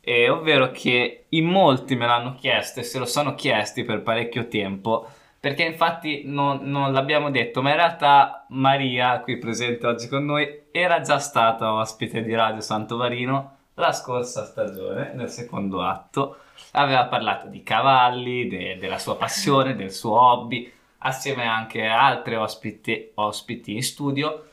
E 0.00 0.28
ovvero 0.28 0.70
che 0.70 1.24
in 1.30 1.46
molti 1.46 1.96
me 1.96 2.06
l'hanno 2.06 2.36
chiesto 2.36 2.78
e 2.78 2.84
se 2.84 3.00
lo 3.00 3.04
sono 3.04 3.34
chiesti 3.34 3.82
per 3.82 4.02
parecchio 4.02 4.46
tempo, 4.46 5.08
perché 5.46 5.62
infatti 5.62 6.22
non, 6.24 6.62
non 6.62 6.92
l'abbiamo 6.92 7.30
detto, 7.30 7.62
ma 7.62 7.70
in 7.70 7.76
realtà 7.76 8.46
Maria, 8.48 9.20
qui 9.20 9.38
presente 9.38 9.86
oggi 9.86 10.08
con 10.08 10.24
noi, 10.24 10.64
era 10.72 11.02
già 11.02 11.20
stata 11.20 11.72
ospite 11.72 12.24
di 12.24 12.34
Radio 12.34 12.60
Santo 12.60 12.96
Marino 12.96 13.58
la 13.74 13.92
scorsa 13.92 14.44
stagione, 14.44 15.12
nel 15.14 15.28
secondo 15.28 15.84
atto 15.84 16.38
aveva 16.72 17.04
parlato 17.04 17.46
di 17.46 17.62
cavalli, 17.62 18.48
de- 18.48 18.76
della 18.76 18.98
sua 18.98 19.14
passione, 19.14 19.76
del 19.76 19.92
suo 19.92 20.20
hobby, 20.20 20.68
assieme 20.98 21.46
anche 21.46 21.86
a 21.86 22.04
altri 22.04 22.34
ospiti, 22.34 23.12
ospiti 23.14 23.72
in 23.72 23.84
studio. 23.84 24.46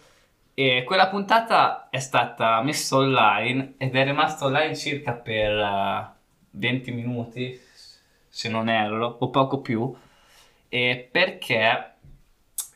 E 0.54 0.84
quella 0.86 1.08
puntata 1.08 1.90
è 1.90 1.98
stata 1.98 2.62
messa 2.62 2.98
online 2.98 3.74
ed 3.78 3.96
è 3.96 4.04
rimasta 4.04 4.46
online 4.46 4.76
circa 4.76 5.14
per 5.14 5.58
eh, 5.58 6.08
20 6.52 6.92
minuti, 6.92 7.60
se 8.30 8.48
non 8.48 8.70
erro, 8.70 9.16
o 9.20 9.30
poco 9.32 9.60
più, 9.60 9.92
e 10.74 11.08
perché 11.12 11.94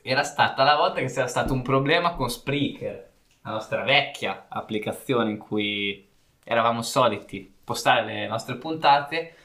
era 0.03 0.21
stata 0.21 0.63
la 0.63 0.75
volta 0.75 0.99
che 0.99 1.07
c'era 1.07 1.25
stato 1.25 1.51
un 1.51 1.63
problema 1.63 2.13
con 2.13 2.29
Spreaker, 2.29 3.09
la 3.41 3.49
nostra 3.49 3.81
vecchia 3.81 4.45
applicazione 4.49 5.31
in 5.31 5.39
cui 5.39 6.07
eravamo 6.43 6.83
soliti 6.83 7.51
postare 7.63 8.05
le 8.05 8.27
nostre 8.27 8.57
puntate 8.57 9.35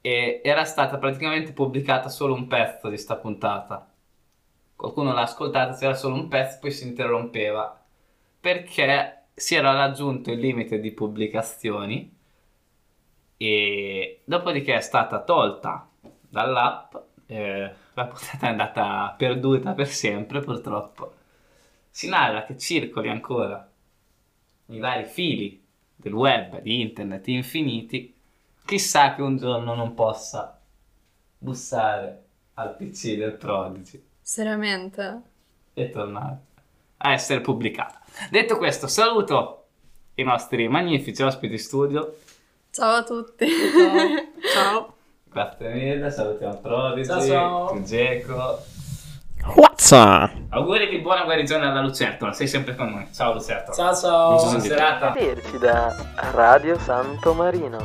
e 0.00 0.40
era 0.42 0.64
stata 0.64 0.98
praticamente 0.98 1.52
pubblicata 1.52 2.08
solo 2.08 2.34
un 2.34 2.48
pezzo 2.48 2.88
di 2.88 2.98
sta 2.98 3.14
puntata. 3.14 3.88
Qualcuno 4.74 5.12
l'ha 5.12 5.22
ascoltata, 5.22 5.76
c'era 5.76 5.94
solo 5.94 6.16
un 6.16 6.26
pezzo, 6.26 6.58
poi 6.58 6.72
si 6.72 6.88
interrompeva 6.88 7.84
perché 8.40 9.26
si 9.32 9.54
era 9.54 9.72
raggiunto 9.74 10.32
il 10.32 10.40
limite 10.40 10.80
di 10.80 10.90
pubblicazioni 10.90 12.12
e 13.36 14.22
dopodiché 14.24 14.74
è 14.74 14.80
stata 14.80 15.22
tolta 15.22 15.88
dall'app, 16.28 16.96
eh, 17.26 17.72
la 17.94 18.06
puntata 18.06 18.46
è 18.46 18.50
andata 18.50 19.14
perduta 19.16 19.72
per 19.72 19.88
sempre 19.88 20.40
purtroppo. 20.40 21.14
Si 21.90 22.08
narra 22.08 22.44
che 22.44 22.56
circoli 22.58 23.08
ancora 23.08 23.68
i 24.66 24.78
vari 24.78 25.04
fili 25.04 25.62
del 25.94 26.12
web, 26.12 26.60
di 26.60 26.80
internet 26.80 27.26
infiniti, 27.28 28.14
chissà 28.64 29.14
che 29.14 29.22
un 29.22 29.36
giorno 29.36 29.74
non 29.74 29.94
possa 29.94 30.60
bussare 31.38 32.24
al 32.54 32.76
PC 32.76 33.16
del 33.16 33.32
Prodigy 33.34 34.02
Seriamente? 34.20 35.22
e 35.74 35.90
tornare 35.90 36.38
a 36.98 37.12
essere 37.12 37.40
pubblicata. 37.40 38.00
Detto 38.30 38.56
questo, 38.56 38.86
saluto 38.86 39.66
i 40.14 40.22
nostri 40.22 40.68
magnifici 40.68 41.22
ospiti 41.22 41.58
studio. 41.58 42.16
Ciao 42.70 42.96
a 42.96 43.04
tutti. 43.04 43.46
Ciao. 44.52 44.94
Grazie 45.36 45.68
mille, 45.68 46.10
salutiamo 46.10 46.54
Prodigy, 46.62 47.04
Ciao, 47.04 47.20
ciao. 47.26 47.82
Geco. 47.82 48.58
What's 49.54 49.90
up? 49.90 50.30
Auguri 50.48 50.88
di 50.88 51.00
buona 51.00 51.24
guarigione 51.24 51.66
alla 51.66 51.82
Lucertola, 51.82 52.32
sei 52.32 52.48
sempre 52.48 52.74
con 52.74 52.88
noi. 52.88 53.06
Ciao 53.12 53.34
Lucertola. 53.34 53.76
Ciao 53.76 53.94
ciao. 53.94 54.34
Buona 54.36 54.60
se- 54.60 54.68
serata. 54.68 55.10
Vederci 55.10 55.58
da 55.58 55.94
Radio 56.32 56.78
Santo 56.78 57.34
Marino. 57.34 57.76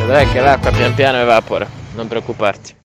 Vedrai 0.00 0.28
che 0.32 0.40
l'acqua 0.40 0.72
pian 0.72 0.94
piano 0.94 1.18
evapora, 1.18 1.64
non 1.94 2.08
preoccuparti. 2.08 2.78